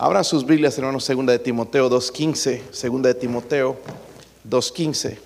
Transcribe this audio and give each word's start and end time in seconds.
Abran 0.00 0.22
sus 0.22 0.46
Biblias, 0.46 0.78
hermanos, 0.78 1.02
segunda 1.02 1.32
de 1.32 1.40
Timoteo 1.40 1.90
2.15, 1.90 2.70
segunda 2.70 3.08
de 3.08 3.16
Timoteo 3.16 3.76
2.15. 4.48 5.18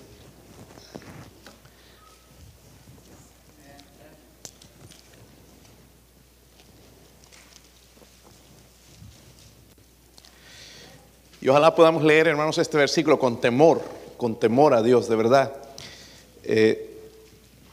Y 11.39 11.47
ojalá 11.49 11.75
podamos 11.75 12.03
leer, 12.03 12.27
hermanos, 12.27 12.57
este 12.57 12.75
versículo 12.75 13.19
con 13.19 13.39
temor, 13.39 13.79
con 14.17 14.39
temor 14.39 14.73
a 14.73 14.81
Dios, 14.81 15.07
de 15.07 15.15
verdad. 15.15 15.53
Eh, 16.43 16.97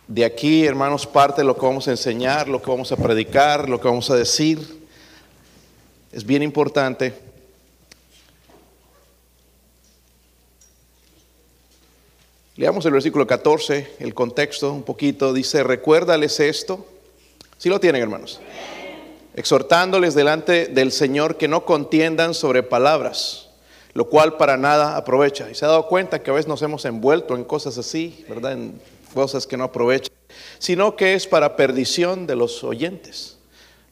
de 0.07 0.27
aquí, 0.27 0.67
hermanos, 0.67 1.07
parte 1.07 1.41
de 1.41 1.47
lo 1.47 1.57
que 1.57 1.65
vamos 1.65 1.89
a 1.89 1.93
enseñar, 1.93 2.47
lo 2.47 2.61
que 2.61 2.71
vamos 2.71 2.93
a 2.93 2.97
predicar, 2.97 3.71
lo 3.71 3.81
que 3.81 3.89
vamos 3.89 4.11
a 4.11 4.17
decir. 4.17 4.80
Es 6.13 6.25
bien 6.25 6.43
importante. 6.43 7.15
Leamos 12.57 12.85
el 12.85 12.93
versículo 12.93 13.27
14, 13.27 13.97
el 14.01 14.15
contexto 14.15 14.73
un 14.73 14.83
poquito. 14.83 15.33
Dice, 15.33 15.63
recuérdales 15.63 16.41
esto. 16.41 16.87
Si 17.59 17.69
lo 17.69 17.81
tienen, 17.81 18.03
hermanos. 18.03 18.41
Exhortándoles 19.35 20.15
delante 20.15 20.67
del 20.67 20.93
Señor 20.93 21.37
que 21.37 21.49
no 21.49 21.65
contiendan 21.65 22.35
sobre 22.35 22.63
palabras 22.63 23.51
lo 23.93 24.09
cual 24.09 24.37
para 24.37 24.57
nada 24.57 24.97
aprovecha. 24.97 25.51
Y 25.51 25.55
se 25.55 25.65
ha 25.65 25.69
dado 25.69 25.87
cuenta 25.87 26.23
que 26.23 26.31
a 26.31 26.35
veces 26.35 26.49
nos 26.49 26.63
hemos 26.63 26.85
envuelto 26.85 27.35
en 27.37 27.45
cosas 27.45 27.79
así, 27.79 28.25
¿verdad? 28.29 28.53
En 28.53 28.81
cosas 29.15 29.47
que 29.47 29.57
no 29.57 29.65
aprovechan, 29.65 30.15
sino 30.59 30.97
que 30.97 31.15
es 31.15 31.27
para 31.27 31.57
perdición 31.57 32.27
de 32.27 32.37
los 32.37 32.63
oyentes. 32.63 33.37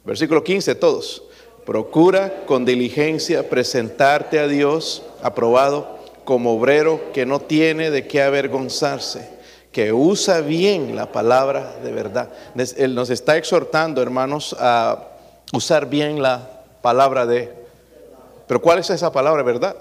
Versículo 0.04 0.44
15, 0.44 0.74
todos. 0.76 1.22
Procura 1.68 2.46
con 2.46 2.64
diligencia 2.64 3.50
presentarte 3.50 4.38
a 4.38 4.48
Dios 4.48 5.02
aprobado 5.22 5.98
como 6.24 6.54
obrero 6.54 7.12
que 7.12 7.26
no 7.26 7.40
tiene 7.40 7.90
de 7.90 8.06
qué 8.06 8.22
avergonzarse, 8.22 9.28
que 9.70 9.92
usa 9.92 10.40
bien 10.40 10.96
la 10.96 11.12
palabra 11.12 11.76
de 11.84 11.92
verdad. 11.92 12.30
Él 12.78 12.94
nos 12.94 13.10
está 13.10 13.36
exhortando, 13.36 14.00
hermanos, 14.00 14.56
a 14.58 15.08
usar 15.52 15.90
bien 15.90 16.22
la 16.22 16.62
palabra 16.80 17.26
de... 17.26 17.52
Pero 18.46 18.62
¿cuál 18.62 18.78
es 18.78 18.88
esa 18.88 19.12
palabra 19.12 19.42
verdad? 19.42 19.76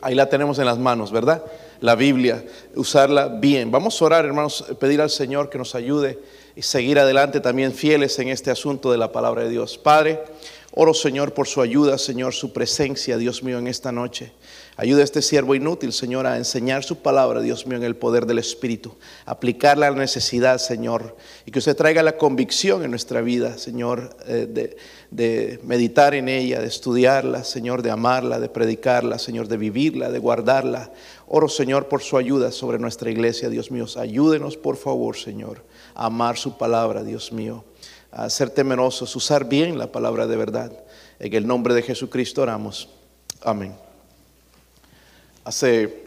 Ahí 0.00 0.14
la 0.14 0.28
tenemos 0.28 0.60
en 0.60 0.66
las 0.66 0.78
manos, 0.78 1.10
¿verdad? 1.10 1.42
La 1.80 1.96
Biblia, 1.96 2.44
usarla 2.76 3.26
bien. 3.26 3.72
Vamos 3.72 4.00
a 4.00 4.04
orar, 4.04 4.24
hermanos, 4.24 4.64
pedir 4.78 5.00
al 5.00 5.10
Señor 5.10 5.50
que 5.50 5.58
nos 5.58 5.74
ayude 5.74 6.20
y 6.54 6.62
seguir 6.62 6.98
adelante 6.98 7.40
también 7.40 7.72
fieles 7.72 8.18
en 8.18 8.28
este 8.28 8.50
asunto 8.50 8.92
de 8.92 8.98
la 8.98 9.10
palabra 9.10 9.42
de 9.42 9.48
Dios. 9.48 9.78
Padre, 9.78 10.22
oro 10.72 10.94
Señor 10.94 11.34
por 11.34 11.46
su 11.46 11.60
ayuda, 11.60 11.98
Señor, 11.98 12.34
su 12.34 12.52
presencia, 12.52 13.16
Dios 13.16 13.42
mío, 13.42 13.58
en 13.58 13.66
esta 13.66 13.92
noche. 13.92 14.32
Ayuda 14.76 15.02
a 15.02 15.04
este 15.04 15.20
siervo 15.20 15.54
inútil, 15.54 15.92
Señor, 15.92 16.26
a 16.26 16.38
enseñar 16.38 16.82
su 16.82 16.96
palabra, 16.96 17.42
Dios 17.42 17.66
mío, 17.66 17.76
en 17.76 17.84
el 17.84 17.94
poder 17.94 18.24
del 18.24 18.38
Espíritu. 18.38 18.94
Aplicarla 19.26 19.88
a 19.88 19.90
la 19.90 19.98
necesidad, 19.98 20.58
Señor. 20.58 21.14
Y 21.44 21.50
que 21.50 21.58
usted 21.58 21.76
traiga 21.76 22.02
la 22.02 22.16
convicción 22.16 22.82
en 22.82 22.90
nuestra 22.90 23.20
vida, 23.20 23.58
Señor, 23.58 24.16
eh, 24.26 24.46
de, 24.48 24.76
de 25.10 25.60
meditar 25.62 26.14
en 26.14 26.28
ella, 26.28 26.60
de 26.60 26.68
estudiarla, 26.68 27.44
Señor, 27.44 27.82
de 27.82 27.90
amarla, 27.90 28.40
de 28.40 28.48
predicarla, 28.48 29.18
Señor, 29.18 29.46
de 29.48 29.58
vivirla, 29.58 30.10
de 30.10 30.18
guardarla. 30.18 30.90
Oro, 31.26 31.48
Señor, 31.48 31.88
por 31.88 32.02
su 32.02 32.16
ayuda 32.16 32.50
sobre 32.50 32.78
nuestra 32.78 33.10
iglesia, 33.10 33.50
Dios 33.50 33.70
mío. 33.70 33.84
Ayúdenos, 33.96 34.56
por 34.56 34.76
favor, 34.76 35.18
Señor, 35.18 35.62
a 35.94 36.06
amar 36.06 36.38
su 36.38 36.56
palabra, 36.56 37.02
Dios 37.02 37.30
mío. 37.30 37.64
A 38.12 38.28
ser 38.28 38.50
temerosos, 38.50 39.16
usar 39.16 39.46
bien 39.46 39.78
la 39.78 39.90
palabra 39.90 40.26
de 40.26 40.36
verdad. 40.36 40.70
En 41.18 41.32
el 41.34 41.46
nombre 41.46 41.72
de 41.72 41.82
Jesucristo 41.82 42.42
oramos. 42.42 42.90
Amén. 43.42 43.74
Hace 45.44 46.04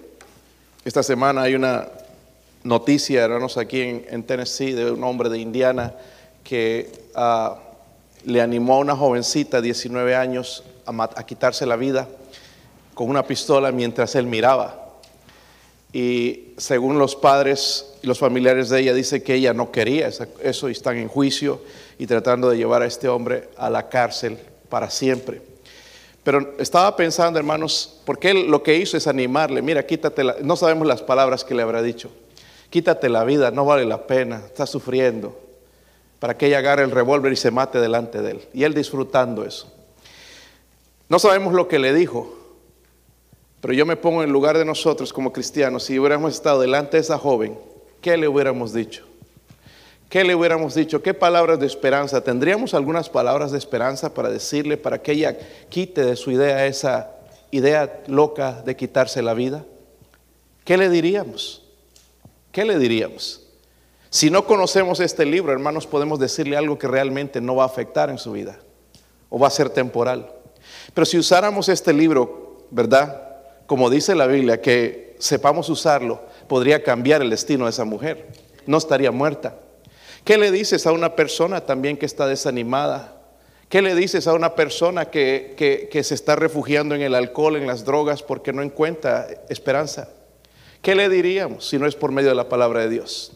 esta 0.86 1.02
semana 1.02 1.42
hay 1.42 1.56
una 1.56 1.88
noticia, 2.64 3.24
hermanos, 3.24 3.58
aquí 3.58 3.82
en, 3.82 4.24
Tennessee 4.24 4.74
de 4.74 4.92
un 4.92 5.04
hombre 5.04 5.30
de 5.30 5.40
Indiana 5.40 5.96
que 6.44 6.92
ah, 7.16 7.58
le 8.24 8.40
animó 8.40 8.76
a 8.76 8.80
una 8.80 8.96
jovencita 8.96 9.58
de 9.58 9.64
19 9.64 10.16
años 10.16 10.64
a, 10.86 11.26
quitarse 11.26 11.66
la 11.66 11.76
vida 11.76 12.08
con 12.94 13.10
una 13.10 13.26
pistola 13.26 13.72
mientras 13.72 14.14
él 14.14 14.28
miraba. 14.28 15.00
Y 15.92 16.54
según 16.58 17.00
los 17.00 17.16
padres 17.16 17.94
y 18.04 18.08
los 18.08 18.20
familiares 18.20 18.70
de 18.70 18.82
ella, 18.82 18.94
dice 18.94 19.24
que 19.24 19.34
ella 19.34 19.54
no 19.54 19.72
quería 19.72 20.10
eso 20.44 20.70
y 20.70 20.74
están 20.74 20.98
en 20.98 21.08
juicio 21.08 21.62
y 21.98 22.08
tratando 22.08 22.50
de 22.50 22.58
llevar 22.58 22.82
a 22.82 22.86
este 22.86 23.08
hombre 23.08 23.50
a 23.58 23.70
la 23.70 23.90
cárcel 23.90 24.38
para 24.70 24.90
siempre. 24.90 25.42
Pero 26.24 26.56
estaba 26.58 26.96
pensando, 26.96 27.38
hermanos, 27.38 28.02
porque 28.04 28.32
él 28.32 28.48
lo 28.48 28.64
que 28.64 28.76
hizo 28.76 28.98
es 28.98 29.06
animarle, 29.08 29.62
mira, 29.62 29.86
quítate 29.86 30.24
la, 30.24 30.36
no 30.42 30.56
sabemos 30.56 30.88
las 30.88 31.04
palabras 31.04 31.44
que 31.44 31.54
le 31.54 31.62
habrá 31.62 31.84
dicho, 31.84 32.10
quítate 32.72 33.10
la 33.10 33.24
vida, 33.24 33.52
no 33.52 33.64
vale 33.64 33.86
la 33.86 34.08
pena, 34.08 34.42
estás 34.46 34.72
sufriendo, 34.72 35.40
para 36.20 36.36
que 36.36 36.48
ella 36.48 36.58
agarre 36.58 36.84
el 36.84 36.92
revólver 36.92 37.32
y 37.32 37.36
se 37.36 37.52
mate 37.52 37.80
delante 37.80 38.22
de 38.22 38.32
él. 38.32 38.42
Y 38.54 38.64
él 38.64 38.74
disfrutando 38.74 39.46
eso. 39.46 39.72
No 41.08 41.20
sabemos 41.20 41.54
lo 41.54 41.68
que 41.68 41.78
le 41.78 41.94
dijo, 41.94 42.36
pero 43.62 43.76
yo 43.76 43.86
me 43.86 43.96
pongo 43.96 44.24
en 44.24 44.32
lugar 44.32 44.58
de 44.58 44.66
nosotros 44.66 45.14
como 45.14 45.32
cristianos, 45.32 45.84
si 45.84 46.00
hubiéramos 46.00 46.34
estado 46.34 46.60
delante 46.60 46.98
de 46.98 47.02
esa 47.02 47.20
joven, 47.20 47.58
¿qué 48.02 48.18
le 48.18 48.28
hubiéramos 48.28 48.74
dicho? 48.74 49.06
¿Qué 50.10 50.24
le 50.24 50.36
hubiéramos 50.36 50.76
dicho? 50.76 51.02
¿Qué 51.02 51.14
palabras 51.14 51.60
de 51.60 51.66
esperanza? 51.66 52.22
¿Tendríamos 52.22 52.74
algunas 52.74 53.10
palabras 53.10 53.52
de 53.52 53.58
esperanza 53.58 54.14
para 54.14 54.30
decirle, 54.30 54.78
para 54.78 55.02
que 55.02 55.14
ella 55.14 55.38
quite 55.70 56.06
de 56.06 56.16
su 56.16 56.32
idea 56.32 56.66
esa 56.66 57.12
idea 57.52 58.02
loca 58.08 58.62
de 58.64 58.76
quitarse 58.76 59.22
la 59.22 59.34
vida? 59.34 59.66
¿Qué 60.64 60.78
le 60.78 60.90
diríamos? 60.90 61.64
¿Qué 62.52 62.66
le 62.66 62.78
diríamos? 62.78 63.42
Si 64.10 64.30
no 64.30 64.46
conocemos 64.46 65.00
este 65.00 65.26
libro, 65.26 65.52
hermanos, 65.52 65.88
podemos 65.88 66.20
decirle 66.20 66.56
algo 66.56 66.78
que 66.78 66.88
realmente 66.88 67.42
no 67.42 67.56
va 67.56 67.64
a 67.64 67.68
afectar 67.68 68.10
en 68.10 68.18
su 68.18 68.32
vida 68.32 68.60
o 69.30 69.40
va 69.40 69.48
a 69.48 69.52
ser 69.52 69.70
temporal. 69.70 70.32
Pero 70.94 71.06
si 71.06 71.18
usáramos 71.18 71.68
este 71.68 71.92
libro, 71.92 72.66
¿verdad? 72.72 73.38
Como 73.66 73.90
dice 73.90 74.16
la 74.16 74.28
Biblia, 74.28 74.62
que 74.62 75.16
sepamos 75.20 75.68
usarlo, 75.70 76.22
podría 76.48 76.84
cambiar 76.84 77.22
el 77.22 77.32
destino 77.32 77.66
de 77.66 77.72
esa 77.72 77.84
mujer. 77.84 78.28
No 78.66 78.78
estaría 78.78 79.12
muerta 79.12 79.56
¿Qué 80.26 80.40
le 80.40 80.50
dices 80.50 80.88
a 80.88 80.92
una 80.92 81.16
persona 81.16 81.62
también 81.62 81.98
que 81.98 82.08
está 82.08 82.26
desanimada? 82.26 83.22
¿Qué 83.70 83.84
le 83.84 83.94
dices 83.94 84.26
a 84.26 84.34
una 84.34 84.56
persona 84.56 85.12
que, 85.12 85.88
se 86.04 86.16
está 86.16 86.36
refugiando 86.36 86.96
en 86.96 87.04
el 87.04 87.14
alcohol, 87.14 87.58
en 87.58 87.68
las 87.68 87.86
drogas, 87.86 88.24
porque 88.24 88.52
no 88.52 88.64
encuentra 88.64 89.28
esperanza? 89.50 90.10
¿Qué 90.82 90.96
le 90.96 91.10
diríamos 91.10 91.68
si 91.68 91.78
no 91.78 91.86
es 91.86 91.96
por 91.96 92.12
medio 92.12 92.30
de 92.30 92.36
la 92.36 92.50
palabra 92.50 92.80
de 92.80 92.90
Dios? 92.90 93.34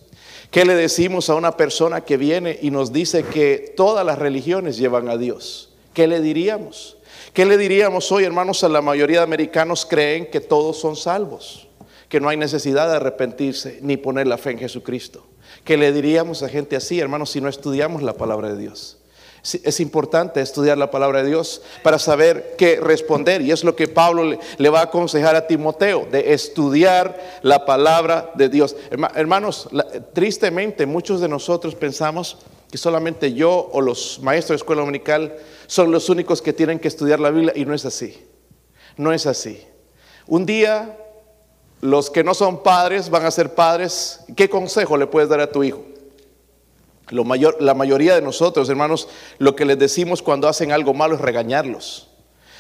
¿Qué 0.50 0.66
le 0.66 0.74
decimos 0.74 1.30
a 1.30 1.36
una 1.36 1.56
persona 1.58 2.02
que 2.02 2.18
viene 2.18 2.58
y 2.60 2.72
nos 2.72 2.92
dice 2.92 3.22
que 3.24 3.72
todas 3.78 4.04
las 4.04 4.18
religiones 4.18 4.78
llevan 4.78 5.10
a 5.10 5.18
Dios? 5.18 5.70
¿Qué 5.94 6.08
le 6.08 6.22
diríamos? 6.22 6.98
¿Qué 7.34 7.46
le 7.46 7.60
diríamos 7.60 8.12
hoy, 8.12 8.24
hermanos? 8.24 8.64
A 8.64 8.68
la 8.68 8.82
mayoría 8.82 9.18
de 9.18 9.26
americanos 9.26 9.86
creen 9.86 10.26
que 10.26 10.42
todos 10.42 10.80
son 10.80 10.96
salvos, 10.96 11.68
que 12.08 12.20
no 12.20 12.30
hay 12.30 12.38
necesidad 12.38 12.90
de 12.90 12.96
arrepentirse 12.96 13.78
ni 13.84 13.96
poner 13.96 14.26
la 14.26 14.40
fe 14.40 14.50
en 14.50 14.58
Jesucristo. 14.58 15.29
¿Qué 15.70 15.78
le 15.78 15.92
diríamos 15.92 16.42
a 16.42 16.50
gente 16.50 16.76
así, 16.76 17.00
hermanos, 17.00 17.30
si 17.30 17.42
no 17.42 17.48
estudiamos 17.48 18.02
la 18.02 18.14
palabra 18.14 18.50
de 18.50 18.58
Dios? 18.58 18.98
Es 19.44 19.80
importante 19.80 20.42
estudiar 20.42 20.80
la 20.80 20.90
palabra 20.90 21.22
de 21.22 21.30
Dios 21.30 21.62
para 21.84 22.00
saber 22.00 22.56
qué 22.58 22.80
responder. 22.80 23.44
Y 23.44 23.52
es 23.52 23.64
lo 23.64 23.76
que 23.76 23.88
Pablo 23.88 24.36
le, 24.58 24.70
va 24.70 24.80
a 24.80 24.86
aconsejar 24.86 25.36
a 25.36 25.46
Timoteo, 25.46 26.08
de 26.12 26.34
estudiar 26.34 27.40
la 27.44 27.66
palabra 27.66 28.32
de 28.34 28.50
Dios. 28.50 28.76
Hermanos, 29.14 29.70
tristemente 30.14 30.88
muchos 30.88 31.22
de 31.22 31.28
nosotros 31.28 31.76
pensamos 31.76 32.40
que 32.72 32.80
solamente 32.80 33.34
yo 33.34 33.70
o 33.72 33.80
los 33.80 34.22
maestros 34.24 34.58
de 34.58 34.64
escuela 34.64 34.82
dominical 34.82 35.36
son 35.68 35.92
los 35.92 36.10
únicos 36.10 36.42
que 36.42 36.52
tienen 36.52 36.80
que 36.80 36.88
estudiar 36.88 37.20
la 37.20 37.30
Biblia 37.30 37.54
y 37.56 37.66
no 37.66 37.76
es 37.76 37.86
así. 37.86 38.26
No 38.98 39.14
es 39.14 39.28
así. 39.28 39.64
Un 40.26 40.48
día 40.48 40.98
los 41.82 42.10
que 42.10 42.24
no 42.24 42.34
son 42.34 42.62
padres 42.62 43.10
van 43.10 43.26
a 43.26 43.32
ser 43.32 43.56
padres. 43.56 44.22
¿Qué 44.36 44.50
consejo 44.50 44.98
le 44.98 45.08
puedes 45.08 45.30
dar 45.30 45.40
a 45.40 45.52
tu 45.52 45.64
hijo? 45.64 45.82
Mayor, 47.12 47.58
la 47.60 47.74
mayoría 47.74 48.16
de 48.16 48.22
nosotros, 48.22 48.70
hermanos, 48.70 49.08
lo 49.40 49.56
que 49.56 49.66
les 49.66 49.80
decimos 49.80 50.22
cuando 50.22 50.48
hacen 50.48 50.72
algo 50.72 50.94
malo 50.94 51.16
es 51.16 51.22
regañarlos. 51.22 52.08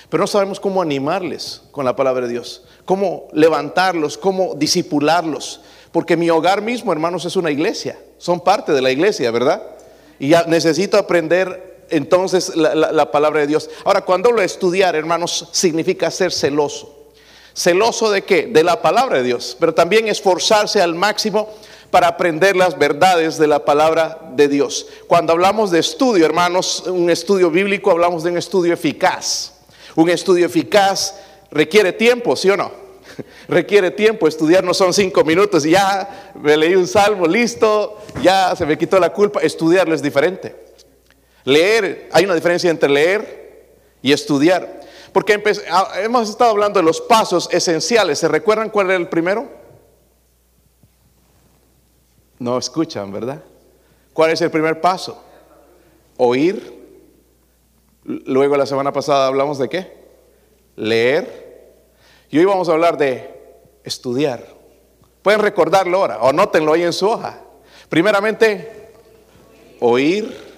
Pero 0.09 0.21
no 0.21 0.27
sabemos 0.27 0.59
cómo 0.59 0.81
animarles 0.81 1.61
con 1.71 1.85
la 1.85 1.95
palabra 1.95 2.25
de 2.25 2.33
Dios, 2.33 2.63
cómo 2.85 3.27
levantarlos, 3.31 4.17
cómo 4.17 4.55
disipularlos. 4.55 5.61
Porque 5.91 6.17
mi 6.17 6.29
hogar 6.29 6.61
mismo, 6.61 6.91
hermanos, 6.91 7.25
es 7.25 7.35
una 7.35 7.51
iglesia. 7.51 7.99
Son 8.17 8.39
parte 8.39 8.71
de 8.71 8.81
la 8.81 8.89
iglesia, 8.89 9.29
¿verdad? 9.29 9.61
Y 10.17 10.29
ya 10.29 10.45
necesito 10.45 10.97
aprender 10.97 11.85
entonces 11.91 12.55
la, 12.55 12.73
la 12.73 13.11
palabra 13.11 13.41
de 13.41 13.47
Dios. 13.47 13.69
Ahora, 13.85 14.01
cuando 14.01 14.31
lo 14.31 14.41
estudiar, 14.41 14.95
hermanos, 14.95 15.49
significa 15.51 16.09
ser 16.09 16.31
celoso. 16.31 16.98
¿Celoso 17.59 18.09
de 18.09 18.21
qué? 18.21 18.47
De 18.47 18.63
la 18.63 18.81
palabra 18.81 19.17
de 19.17 19.23
Dios, 19.23 19.57
pero 19.59 19.73
también 19.73 20.07
esforzarse 20.07 20.81
al 20.81 20.95
máximo 20.95 21.49
para 21.91 22.07
aprender 22.07 22.55
las 22.55 22.79
verdades 22.79 23.37
de 23.37 23.47
la 23.47 23.65
palabra 23.65 24.17
de 24.31 24.47
Dios. 24.47 24.87
Cuando 25.07 25.33
hablamos 25.33 25.69
de 25.69 25.79
estudio, 25.79 26.25
hermanos, 26.25 26.85
un 26.87 27.09
estudio 27.09 27.51
bíblico, 27.51 27.91
hablamos 27.91 28.23
de 28.23 28.31
un 28.31 28.37
estudio 28.37 28.73
eficaz. 28.73 29.55
Un 29.97 30.09
estudio 30.09 30.45
eficaz 30.45 31.15
requiere 31.51 31.91
tiempo, 31.91 32.37
¿sí 32.37 32.49
o 32.49 32.55
no? 32.55 32.71
Requiere 33.49 33.91
tiempo, 33.91 34.29
estudiar 34.29 34.63
no 34.63 34.73
son 34.73 34.93
cinco 34.93 35.25
minutos 35.25 35.65
ya 35.65 36.31
me 36.41 36.55
leí 36.55 36.75
un 36.75 36.87
salmo, 36.87 37.27
listo, 37.27 37.97
ya 38.23 38.55
se 38.55 38.65
me 38.65 38.77
quitó 38.77 39.01
la 39.01 39.11
culpa. 39.11 39.41
Estudiarlo 39.41 39.93
es 39.93 40.01
diferente. 40.01 40.55
Leer, 41.43 42.07
hay 42.13 42.23
una 42.23 42.35
diferencia 42.35 42.71
entre 42.71 42.87
leer 42.87 43.73
y 44.01 44.13
estudiar. 44.13 44.79
Porque 45.11 45.41
ah, 45.71 45.91
hemos 45.97 46.29
estado 46.29 46.51
hablando 46.51 46.79
de 46.79 46.85
los 46.85 47.01
pasos 47.01 47.49
esenciales. 47.51 48.19
¿Se 48.19 48.27
recuerdan 48.27 48.69
cuál 48.69 48.87
era 48.87 48.97
el 48.97 49.09
primero? 49.09 49.47
No 52.37 52.57
escuchan, 52.57 53.11
¿verdad? 53.11 53.43
¿Cuál 54.13 54.31
es 54.31 54.41
el 54.41 54.51
primer 54.51 54.79
paso? 54.79 55.21
Oír. 56.17 56.77
Luego 58.03 58.57
la 58.57 58.65
semana 58.65 58.91
pasada 58.91 59.27
hablamos 59.27 59.57
de 59.57 59.69
qué? 59.69 59.97
Leer. 60.75 61.73
Y 62.29 62.39
hoy 62.39 62.45
vamos 62.45 62.69
a 62.69 62.73
hablar 62.73 62.97
de 62.97 63.35
estudiar. 63.83 64.45
Pueden 65.21 65.41
recordarlo 65.41 65.97
ahora 65.97 66.19
o 66.21 66.31
nótenlo 66.31 66.73
ahí 66.73 66.83
en 66.83 66.93
su 66.93 67.07
hoja. 67.07 67.41
Primeramente, 67.89 68.91
oír. 69.79 70.49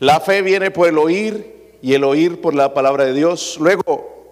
La 0.00 0.20
fe 0.20 0.42
viene 0.42 0.70
por 0.70 0.88
el 0.88 0.98
oír 0.98 1.57
y 1.82 1.94
el 1.94 2.04
oír 2.04 2.40
por 2.40 2.54
la 2.54 2.74
palabra 2.74 3.04
de 3.04 3.12
Dios. 3.14 3.56
Luego, 3.60 4.26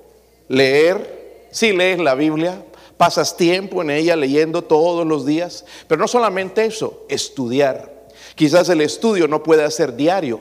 leer. 0.48 1.46
Si 1.50 1.72
lees 1.72 1.98
la 1.98 2.14
Biblia, 2.14 2.62
pasas 2.96 3.36
tiempo 3.36 3.80
en 3.80 3.90
ella 3.90 4.16
leyendo 4.16 4.62
todos 4.62 5.06
los 5.06 5.24
días. 5.24 5.64
Pero 5.88 6.00
no 6.00 6.08
solamente 6.08 6.64
eso, 6.64 7.04
estudiar. 7.08 8.08
Quizás 8.34 8.68
el 8.68 8.82
estudio 8.82 9.28
no 9.28 9.42
puede 9.42 9.70
ser 9.70 9.96
diario, 9.96 10.40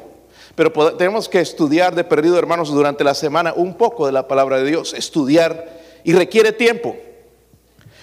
pero 0.56 0.72
tenemos 0.96 1.30
que 1.30 1.40
estudiar 1.40 1.96
de 1.96 2.04
perdido, 2.04 2.38
hermanos, 2.38 2.70
durante 2.70 3.04
la 3.04 3.14
semana 3.14 3.54
un 3.56 3.76
poco 3.76 4.06
de 4.06 4.12
la 4.12 4.28
palabra 4.28 4.58
de 4.58 4.66
Dios. 4.66 4.94
Estudiar 4.94 5.80
y 6.04 6.14
requiere 6.14 6.52
tiempo. 6.52 6.96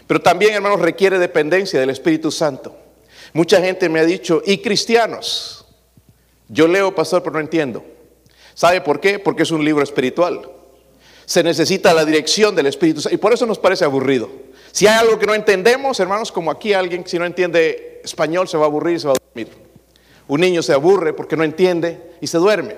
Pero 0.07 0.21
también, 0.21 0.55
hermanos, 0.55 0.81
requiere 0.81 1.19
dependencia 1.19 1.79
del 1.79 1.91
Espíritu 1.91 2.31
Santo. 2.31 2.75
Mucha 3.33 3.61
gente 3.61 3.89
me 3.89 4.01
ha 4.01 4.05
dicho, 4.05 4.43
¿y 4.45 4.59
cristianos? 4.59 5.65
Yo 6.49 6.69
leo, 6.69 6.95
pastor, 6.95 7.23
pero 7.23 7.35
no 7.35 7.41
entiendo. 7.41 7.85
¿Sabe 8.55 8.81
por 8.81 9.01
qué? 9.01 9.19
Porque 9.19 9.43
es 9.43 9.51
un 9.51 9.65
libro 9.65 9.83
espiritual. 9.83 10.43
Se 11.25 11.43
necesita 11.43 11.95
la 11.95 12.05
dirección 12.05 12.55
del 12.55 12.67
Espíritu. 12.67 13.03
Y 13.11 13.17
por 13.17 13.33
eso 13.33 13.47
nos 13.47 13.59
parece 13.59 13.85
aburrido. 13.85 14.29
Si 14.73 14.87
hay 14.87 14.99
algo 14.99 15.19
que 15.19 15.27
no 15.27 15.35
entendemos, 15.35 16.01
hermanos, 16.01 16.33
como 16.33 16.51
aquí 16.51 16.73
alguien, 16.73 17.07
si 17.07 17.19
no 17.19 17.25
entiende 17.25 18.01
español, 18.05 18.49
se 18.49 18.57
va 18.57 18.65
a 18.65 18.67
aburrir 18.67 18.97
y 18.97 19.01
se 19.01 19.07
va 19.09 19.15
a 19.15 19.17
dormir. 19.35 19.49
Un 20.29 20.41
niño 20.41 20.63
se 20.63 20.73
aburre 20.73 21.13
porque 21.13 21.37
no 21.37 21.45
entiende 21.45 22.01
y 22.21 22.27
se 22.27 22.39
duerme. 22.39 22.77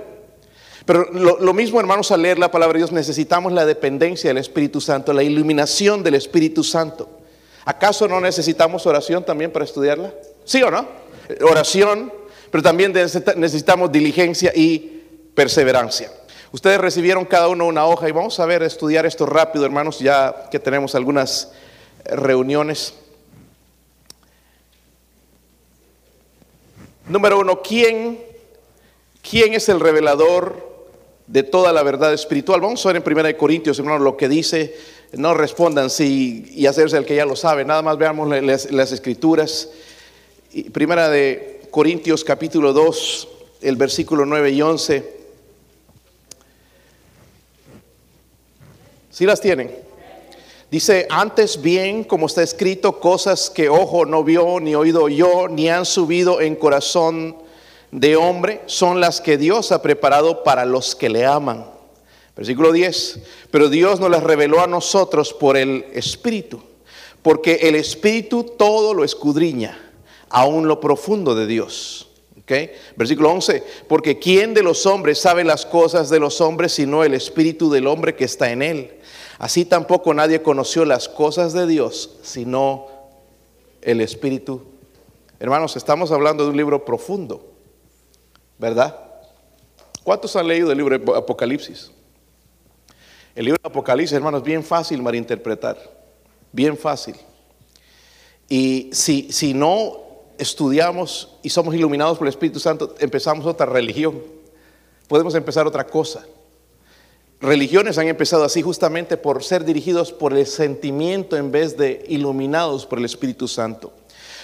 Pero 0.84 1.10
lo, 1.12 1.38
lo, 1.38 1.54
mismo, 1.54 1.80
hermanos, 1.80 2.10
al 2.10 2.22
leer 2.22 2.38
la 2.38 2.50
palabra 2.50 2.74
de 2.74 2.80
Dios, 2.80 2.92
necesitamos 2.92 3.52
la 3.52 3.64
dependencia 3.64 4.28
del 4.28 4.38
Espíritu 4.38 4.80
Santo, 4.80 5.12
la 5.12 5.22
iluminación 5.22 6.02
del 6.02 6.14
Espíritu 6.14 6.62
Santo. 6.62 7.08
¿Acaso 7.64 8.06
no 8.06 8.20
necesitamos 8.20 8.86
oración 8.86 9.24
también 9.24 9.50
para 9.50 9.64
estudiarla? 9.64 10.12
¿Sí 10.44 10.62
o 10.62 10.70
no? 10.70 10.86
Oración, 11.48 12.12
pero 12.50 12.62
también 12.62 12.92
necesitamos 12.92 13.90
diligencia 13.90 14.52
y 14.54 14.93
perseverancia. 15.34 16.10
Ustedes 16.52 16.78
recibieron 16.78 17.24
cada 17.24 17.48
uno 17.48 17.66
una 17.66 17.86
hoja 17.86 18.08
y 18.08 18.12
vamos 18.12 18.38
a 18.38 18.46
ver, 18.46 18.62
estudiar 18.62 19.06
esto 19.06 19.26
rápido, 19.26 19.64
hermanos, 19.64 19.98
ya 19.98 20.48
que 20.50 20.58
tenemos 20.58 20.94
algunas 20.94 21.52
reuniones. 22.04 22.94
Número 27.08 27.40
uno, 27.40 27.60
¿quién, 27.60 28.20
quién 29.28 29.54
es 29.54 29.68
el 29.68 29.80
revelador 29.80 30.74
de 31.26 31.42
toda 31.42 31.72
la 31.72 31.82
verdad 31.82 32.12
espiritual? 32.12 32.60
Vamos 32.60 32.84
a 32.86 32.92
ver 32.92 33.02
en 33.04 33.18
1 33.18 33.36
Corintios, 33.36 33.78
hermanos, 33.78 34.02
lo 34.02 34.16
que 34.16 34.28
dice 34.28 34.74
no 35.16 35.34
respondan 35.34 35.90
sí 35.90 36.46
y 36.54 36.66
hacerse 36.66 36.96
el 36.96 37.04
que 37.04 37.16
ya 37.16 37.26
lo 37.26 37.36
sabe. 37.36 37.64
Nada 37.64 37.82
más 37.82 37.98
veamos 37.98 38.28
las, 38.28 38.92
escrituras. 38.92 39.70
Primera 40.72 41.08
de 41.08 41.62
Corintios 41.70 42.24
capítulo 42.24 42.72
2, 42.72 43.28
el 43.62 43.76
versículo 43.76 44.24
9 44.24 44.50
y 44.50 44.62
11. 44.62 45.13
¿Sí 49.14 49.26
las 49.26 49.40
tienen? 49.40 49.72
Dice, 50.72 51.06
antes 51.08 51.62
bien, 51.62 52.02
como 52.02 52.26
está 52.26 52.42
escrito, 52.42 52.98
cosas 52.98 53.48
que 53.48 53.68
ojo 53.68 54.04
no 54.04 54.24
vio, 54.24 54.58
ni 54.58 54.74
oído 54.74 55.08
yo, 55.08 55.46
ni 55.46 55.68
han 55.68 55.84
subido 55.84 56.40
en 56.40 56.56
corazón 56.56 57.36
de 57.92 58.16
hombre, 58.16 58.62
son 58.66 59.00
las 59.00 59.20
que 59.20 59.38
Dios 59.38 59.70
ha 59.70 59.82
preparado 59.82 60.42
para 60.42 60.64
los 60.64 60.96
que 60.96 61.08
le 61.10 61.24
aman. 61.24 61.64
Versículo 62.34 62.72
10. 62.72 63.20
Pero 63.52 63.68
Dios 63.68 64.00
nos 64.00 64.10
las 64.10 64.24
reveló 64.24 64.60
a 64.60 64.66
nosotros 64.66 65.32
por 65.32 65.56
el 65.56 65.84
Espíritu, 65.92 66.60
porque 67.22 67.60
el 67.62 67.76
Espíritu 67.76 68.42
todo 68.58 68.94
lo 68.94 69.04
escudriña, 69.04 69.92
aún 70.28 70.66
lo 70.66 70.80
profundo 70.80 71.36
de 71.36 71.46
Dios. 71.46 72.08
¿Okay? 72.40 72.72
Versículo 72.96 73.30
11. 73.30 73.62
Porque 73.88 74.18
¿quién 74.18 74.52
de 74.54 74.62
los 74.62 74.84
hombres 74.86 75.20
sabe 75.20 75.44
las 75.44 75.64
cosas 75.64 76.10
de 76.10 76.18
los 76.18 76.40
hombres 76.40 76.72
sino 76.72 77.04
el 77.04 77.14
Espíritu 77.14 77.70
del 77.70 77.86
hombre 77.86 78.16
que 78.16 78.24
está 78.24 78.50
en 78.50 78.60
él? 78.60 78.90
Así 79.38 79.64
tampoco 79.64 80.14
nadie 80.14 80.42
conoció 80.42 80.84
las 80.84 81.08
cosas 81.08 81.52
de 81.52 81.66
Dios 81.66 82.18
sino 82.22 82.86
el 83.82 84.00
Espíritu. 84.00 84.62
Hermanos, 85.38 85.76
estamos 85.76 86.10
hablando 86.10 86.44
de 86.44 86.50
un 86.50 86.56
libro 86.56 86.84
profundo, 86.84 87.44
¿verdad? 88.58 88.98
¿Cuántos 90.02 90.36
han 90.36 90.48
leído 90.48 90.70
el 90.70 90.78
libro 90.78 90.98
de 90.98 91.18
Apocalipsis? 91.18 91.90
El 93.34 93.46
libro 93.46 93.58
de 93.62 93.68
Apocalipsis, 93.68 94.14
hermanos, 94.16 94.42
bien 94.42 94.62
fácil 94.62 95.02
malinterpretar, 95.02 95.76
bien 96.52 96.76
fácil. 96.76 97.16
Y 98.48 98.90
si, 98.92 99.32
si 99.32 99.54
no 99.54 99.98
estudiamos 100.38 101.36
y 101.42 101.50
somos 101.50 101.74
iluminados 101.74 102.18
por 102.18 102.26
el 102.26 102.30
Espíritu 102.30 102.60
Santo, 102.60 102.94
empezamos 102.98 103.44
otra 103.46 103.66
religión. 103.66 104.22
Podemos 105.08 105.34
empezar 105.34 105.66
otra 105.66 105.86
cosa. 105.86 106.24
Religiones 107.44 107.98
han 107.98 108.08
empezado 108.08 108.42
así 108.44 108.62
justamente 108.62 109.18
por 109.18 109.44
ser 109.44 109.66
dirigidos 109.66 110.12
por 110.12 110.32
el 110.32 110.46
sentimiento 110.46 111.36
en 111.36 111.52
vez 111.52 111.76
de 111.76 112.02
iluminados 112.08 112.86
por 112.86 112.98
el 112.98 113.04
Espíritu 113.04 113.48
Santo. 113.48 113.92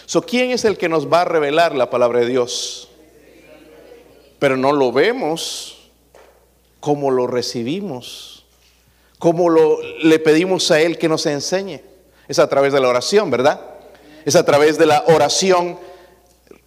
So, 0.04 0.20
¿Quién 0.20 0.50
es 0.50 0.66
el 0.66 0.76
que 0.76 0.90
nos 0.90 1.10
va 1.10 1.22
a 1.22 1.24
revelar 1.24 1.74
la 1.74 1.88
palabra 1.88 2.20
de 2.20 2.26
Dios? 2.26 2.90
Pero 4.38 4.58
no 4.58 4.72
lo 4.72 4.92
vemos 4.92 5.88
como 6.78 7.10
lo 7.10 7.26
recibimos. 7.26 8.44
¿Cómo 9.18 9.48
lo, 9.48 9.78
le 10.02 10.18
pedimos 10.18 10.70
a 10.70 10.82
Él 10.82 10.98
que 10.98 11.08
nos 11.08 11.24
enseñe? 11.24 11.80
Es 12.28 12.38
a 12.38 12.50
través 12.50 12.74
de 12.74 12.80
la 12.80 12.88
oración, 12.88 13.30
¿verdad? 13.30 13.62
Es 14.26 14.36
a 14.36 14.44
través 14.44 14.76
de 14.76 14.84
la 14.84 15.04
oración 15.06 15.78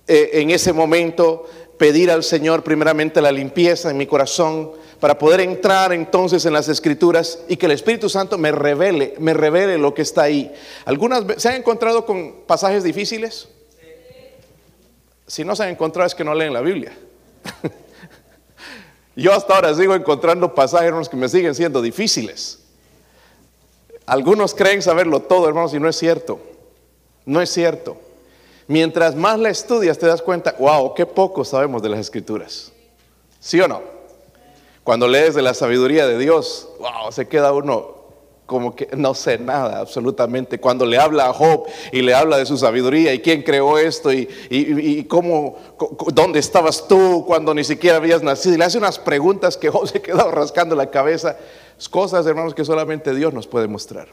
eh, 0.07 0.31
en 0.33 0.49
ese 0.49 0.73
momento 0.73 1.45
pedir 1.77 2.09
al 2.09 2.23
Señor 2.23 2.63
primeramente 2.63 3.21
la 3.21 3.31
limpieza 3.31 3.91
en 3.91 3.97
mi 3.97 4.07
corazón 4.07 4.71
para 5.03 5.17
poder 5.17 5.41
entrar 5.41 5.91
entonces 5.91 6.45
en 6.45 6.53
las 6.53 6.69
escrituras 6.69 7.39
y 7.49 7.57
que 7.57 7.65
el 7.65 7.73
Espíritu 7.73 8.07
Santo 8.07 8.37
me 8.37 8.53
revele, 8.53 9.15
me 9.19 9.33
revele 9.33 9.77
lo 9.77 9.93
que 9.93 10.01
está 10.01 10.21
ahí. 10.21 10.55
¿Algunas 10.85 11.25
se 11.35 11.49
han 11.49 11.55
encontrado 11.55 12.05
con 12.05 12.43
pasajes 12.47 12.85
difíciles? 12.85 13.49
Si 15.27 15.43
no 15.43 15.57
se 15.57 15.63
han 15.63 15.69
encontrado 15.71 16.07
es 16.07 16.15
que 16.15 16.23
no 16.23 16.33
leen 16.33 16.53
la 16.53 16.61
Biblia. 16.61 16.93
Yo 19.17 19.33
hasta 19.33 19.53
ahora 19.53 19.75
sigo 19.75 19.93
encontrando 19.93 20.55
pasajes 20.55 21.09
que 21.09 21.17
me 21.17 21.27
siguen 21.27 21.53
siendo 21.53 21.81
difíciles. 21.81 22.59
Algunos 24.05 24.55
creen 24.55 24.81
saberlo 24.81 25.19
todo, 25.19 25.49
hermanos, 25.49 25.73
y 25.73 25.81
no 25.81 25.89
es 25.89 25.97
cierto. 25.97 26.39
No 27.25 27.41
es 27.41 27.49
cierto. 27.49 27.97
Mientras 28.69 29.15
más 29.15 29.37
la 29.37 29.49
estudias, 29.49 29.99
te 29.99 30.07
das 30.07 30.21
cuenta, 30.21 30.55
wow, 30.57 30.93
qué 30.93 31.05
poco 31.05 31.43
sabemos 31.43 31.81
de 31.81 31.89
las 31.89 31.99
escrituras. 31.99 32.71
¿Sí 33.41 33.59
o 33.59 33.67
no? 33.67 33.92
Cuando 34.83 35.07
lees 35.07 35.33
de 35.33 35.41
la 35.41 35.53
sabiduría 35.53 36.05
de 36.07 36.17
Dios, 36.17 36.69
wow, 36.79 37.11
se 37.11 37.27
queda 37.27 37.53
uno 37.53 38.03
como 38.45 38.75
que 38.75 38.89
no 38.95 39.13
sé 39.13 39.37
nada 39.37 39.79
absolutamente. 39.79 40.59
Cuando 40.59 40.85
le 40.85 40.97
habla 40.97 41.27
a 41.27 41.33
Job 41.33 41.65
y 41.91 42.01
le 42.01 42.13
habla 42.13 42.37
de 42.37 42.45
su 42.45 42.57
sabiduría 42.57 43.13
y 43.13 43.19
quién 43.19 43.41
creó 43.41 43.77
esto 43.77 44.11
y, 44.11 45.05
cómo, 45.09 45.57
dónde 46.13 46.39
estabas 46.39 46.87
tú 46.87 47.23
cuando 47.25 47.53
ni 47.53 47.63
siquiera 47.63 47.97
habías 47.97 48.21
nacido. 48.21 48.55
Y 48.55 48.57
le 48.57 48.65
hace 48.65 48.77
unas 48.77 48.99
preguntas 48.99 49.57
que 49.57 49.69
Job 49.69 49.87
se 49.91 50.01
quedó 50.01 50.29
rascando 50.29 50.75
la 50.75 50.89
cabeza. 50.89 51.37
Cosas, 51.89 52.25
hermanos, 52.27 52.53
que 52.53 52.63
solamente 52.63 53.15
Dios 53.15 53.33
nos 53.33 53.47
puede 53.47 53.67
mostrar. 53.67 54.07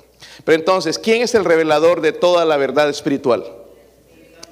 Pero 0.45 0.59
entonces, 0.59 0.99
¿quién 0.99 1.23
es 1.23 1.35
el 1.35 1.45
revelador 1.45 2.00
de 2.00 2.12
toda 2.12 2.45
la 2.45 2.57
verdad 2.57 2.89
espiritual? 2.89 3.45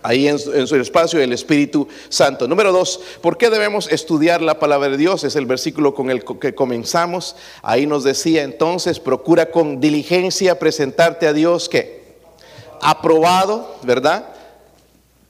Ahí 0.08 0.26
en 0.26 0.38
su, 0.38 0.76
espacio 0.76 1.20
el 1.20 1.34
Espíritu 1.34 1.86
Santo. 2.08 2.48
Número 2.48 2.72
dos, 2.72 2.98
¿por 3.20 3.36
qué 3.36 3.50
debemos 3.50 3.92
estudiar 3.92 4.40
la 4.40 4.58
palabra 4.58 4.88
de 4.88 4.96
Dios? 4.96 5.22
Es 5.22 5.36
el 5.36 5.44
versículo 5.44 5.94
con 5.94 6.10
el 6.10 6.24
que 6.24 6.54
comenzamos. 6.54 7.36
Ahí 7.60 7.86
nos 7.86 8.04
decía 8.04 8.42
entonces, 8.42 9.00
procura 9.00 9.50
con 9.50 9.80
diligencia 9.80 10.58
presentarte 10.58 11.26
a 11.26 11.34
Dios 11.34 11.68
que 11.68 12.16
aprobado, 12.80 13.76
¿verdad? 13.82 14.30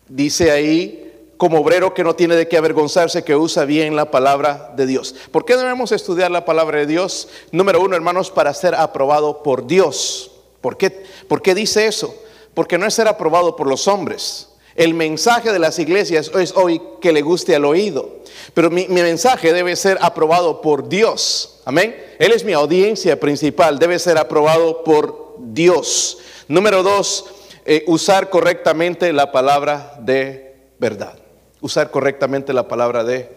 Dice 0.07 0.53
ahí, 0.53 1.13
como 1.39 1.59
obrero 1.59 1.93
que 1.93 2.05
no 2.05 2.15
tiene 2.15 2.37
de 2.37 2.47
qué 2.47 2.57
avergonzarse, 2.57 3.25
que 3.25 3.35
usa 3.35 3.65
bien 3.65 3.97
la 3.97 4.13
palabra 4.13 4.75
de 4.77 4.87
Dios. 4.87 5.13
¿Por 5.33 5.45
qué 5.45 5.57
debemos 5.57 5.91
estudiar 5.91 6.31
la 6.31 6.45
palabra 6.45 6.79
de 6.79 6.87
Dios? 6.87 7.29
Número 7.51 7.81
uno, 7.81 7.97
hermanos, 7.97 8.31
para 8.31 8.55
ser 8.55 8.77
aprobado 8.77 9.43
por 9.43 9.67
Dios. 9.67 10.31
¿Por 10.61 10.77
qué, 10.77 11.05
¿Por 11.27 11.43
qué 11.43 11.57
dice 11.57 11.89
eso? 11.89 12.15
Porque 12.55 12.79
no 12.79 12.87
es 12.87 12.95
ser 12.95 13.09
aprobado 13.09 13.57
por 13.57 13.67
los 13.67 13.89
hombres. 13.89 14.48
El 14.79 14.95
mensaje 14.95 15.53
de 15.53 15.59
las 15.59 15.79
iglesias 15.79 16.31
es 16.35 16.57
hoy 16.57 16.81
que 17.03 17.13
le 17.13 17.21
guste 17.21 17.55
al 17.55 17.67
oído. 17.67 18.21
Pero 18.55 18.71
mi, 18.71 18.87
mensaje 18.89 19.53
debe 19.53 19.77
ser 19.77 19.99
aprobado 20.01 20.63
por 20.63 20.89
Dios. 20.89 21.61
Amén. 21.67 21.95
Él 22.19 22.33
es 22.33 22.45
mi 22.45 22.55
audiencia 22.55 23.21
principal. 23.21 23.79
Debe 23.79 23.99
ser 23.99 24.17
aprobado 24.17 24.83
por 24.85 25.35
Dios. 25.39 26.19
Número 26.49 26.83
dos, 26.83 27.27
eh, 27.67 27.85
usar 27.87 28.31
correctamente 28.31 29.13
la 29.13 29.31
palabra 29.31 29.99
de 30.01 30.57
verdad 30.79 31.19
usar 31.61 31.91
correctamente 31.91 32.53
la 32.53 32.69
palabra 32.69 33.05
de. 33.05 33.37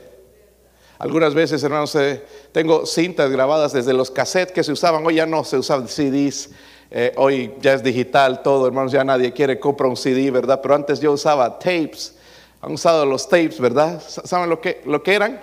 Algunas 0.99 1.33
veces, 1.33 1.63
hermanos, 1.63 1.95
eh, 1.95 2.23
tengo 2.51 2.85
cintas 2.85 3.31
grabadas 3.31 3.73
desde 3.73 3.93
los 3.93 4.11
cassettes 4.11 4.53
que 4.53 4.63
se 4.63 4.71
usaban, 4.71 5.03
hoy 5.05 5.15
ya 5.15 5.25
no 5.25 5.43
se 5.43 5.57
usan 5.57 5.87
CDs, 5.87 6.51
eh, 6.91 7.13
hoy 7.17 7.53
ya 7.61 7.73
es 7.73 7.83
digital 7.83 8.43
todo, 8.43 8.67
hermanos, 8.67 8.91
ya 8.91 9.03
nadie 9.03 9.31
quiere 9.31 9.59
comprar 9.59 9.89
un 9.89 9.97
CD, 9.97 10.29
¿verdad? 10.29 10.59
Pero 10.61 10.75
antes 10.75 10.99
yo 10.99 11.13
usaba 11.13 11.57
tapes, 11.57 12.15
han 12.61 12.73
usado 12.73 13.05
los 13.05 13.27
tapes, 13.27 13.59
¿verdad? 13.59 14.01
¿Saben 14.05 14.49
lo 14.49 14.61
que, 14.61 14.81
lo 14.85 15.01
que 15.01 15.15
eran? 15.15 15.41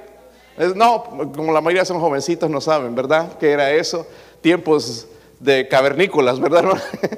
no, 0.74 1.04
como 1.34 1.52
la 1.52 1.60
mayoría 1.60 1.84
son 1.84 2.00
jovencitos, 2.00 2.50
no 2.50 2.60
saben, 2.60 2.94
¿verdad? 2.94 3.38
¿Qué 3.38 3.50
era 3.50 3.70
eso? 3.70 4.06
Tiempos 4.40 5.06
de 5.38 5.68
cavernícolas, 5.68 6.40
¿verdad? 6.40 6.64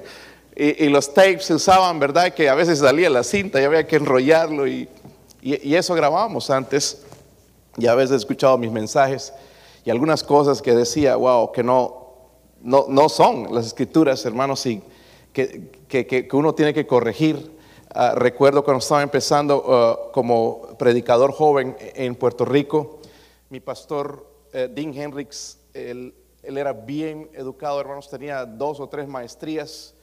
y, 0.56 0.84
y, 0.84 0.88
los 0.90 1.12
tapes 1.12 1.46
se 1.46 1.54
usaban, 1.54 1.98
¿verdad? 1.98 2.34
Que 2.34 2.48
a 2.48 2.54
veces 2.54 2.78
salía 2.78 3.08
la 3.08 3.24
cinta 3.24 3.60
y 3.60 3.64
había 3.64 3.86
que 3.86 3.96
enrollarlo 3.96 4.66
y 4.66 4.88
y, 5.42 5.74
eso 5.74 5.94
grabábamos 5.94 6.50
antes. 6.50 7.02
Y 7.76 7.86
a 7.86 7.94
veces 7.94 8.12
he 8.12 8.16
escuchado 8.16 8.58
mis 8.58 8.70
mensajes 8.70 9.32
y 9.84 9.90
algunas 9.90 10.22
cosas 10.22 10.60
que 10.60 10.74
decía, 10.74 11.16
wow, 11.16 11.52
que 11.52 11.62
no, 11.62 11.99
no, 12.62 12.86
no 12.88 13.08
son 13.08 13.54
las 13.54 13.66
escrituras, 13.66 14.24
hermanos, 14.24 14.64
y 14.66 14.82
que, 15.32 15.70
que, 15.88 16.06
que 16.06 16.28
uno 16.32 16.54
tiene 16.54 16.74
que 16.74 16.86
corregir. 16.86 17.58
Ah, 17.92 18.14
recuerdo 18.14 18.62
cuando 18.64 18.78
estaba 18.78 19.02
empezando 19.02 19.64
ah, 19.68 20.12
como 20.12 20.62
predicador 20.78 21.32
joven 21.32 21.76
en 21.80 22.14
Puerto 22.14 22.44
Rico, 22.44 23.00
mi 23.48 23.58
pastor 23.58 24.26
eh, 24.52 24.68
Dean 24.72 24.94
Hendricks, 24.94 25.58
él, 25.74 26.14
él, 26.44 26.56
era 26.56 26.72
bien 26.72 27.28
educado, 27.34 27.80
hermanos, 27.80 28.08
tenía 28.08 28.46
dos 28.46 28.78
o 28.78 28.88
tres 28.88 29.08
maestrías 29.08 29.94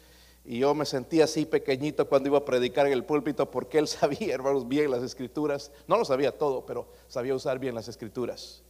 y 0.44 0.60
yo 0.60 0.74
me 0.74 0.86
sentía 0.86 1.24
así 1.24 1.46
pequeñito 1.46 2.10
cuando 2.10 2.28
iba 2.28 2.40
a 2.40 2.46
predicar 2.46 2.88
en 2.88 2.94
el 2.94 3.06
púlpito 3.06 3.50
porque 3.50 3.78
él 3.78 3.88
sabía, 3.88 4.34
hermanos, 4.34 4.68
bien 4.68 4.92
las 4.92 5.04
escrituras. 5.04 5.72
No 5.88 5.98
lo 5.98 6.04
sabía 6.04 6.38
todo, 6.38 6.66
pero 6.66 6.88
sabía 7.08 7.36
usar 7.36 7.58
bien 7.58 7.74
las 7.74 7.88
escrituras. 7.88 8.64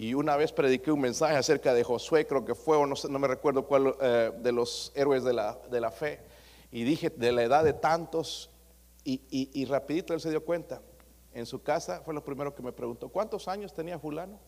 Y 0.00 0.14
una 0.14 0.34
vez 0.34 0.50
prediqué 0.50 0.90
un 0.90 1.02
mensaje 1.02 1.36
acerca 1.36 1.74
de 1.74 1.84
Josué, 1.84 2.26
creo 2.26 2.42
que 2.42 2.54
fue, 2.54 2.78
o 2.78 2.86
no, 2.86 2.94
no 3.10 3.18
me 3.18 3.28
recuerdo 3.28 3.66
cuál, 3.66 3.94
eh, 4.00 4.32
de 4.34 4.50
los 4.50 4.92
héroes 4.94 5.24
de 5.24 5.34
la, 5.34 5.58
de 5.70 5.78
la, 5.78 5.90
fe. 5.90 6.20
Y 6.72 6.84
dije, 6.84 7.10
de 7.10 7.32
la 7.32 7.42
edad 7.42 7.64
de 7.64 7.74
tantos, 7.74 8.48
y, 9.04 9.20
y 9.30 9.64
rapidito 9.66 10.14
él 10.14 10.20
se 10.22 10.30
dio 10.30 10.42
cuenta. 10.42 10.80
En 11.34 11.44
su 11.44 11.62
casa 11.62 12.00
fue 12.02 12.14
lo 12.14 12.24
primero 12.24 12.54
que 12.54 12.62
me 12.62 12.72
preguntó, 12.72 13.10
¿cuántos 13.10 13.46
años 13.46 13.74
tenía 13.74 13.98
fulano? 13.98 14.40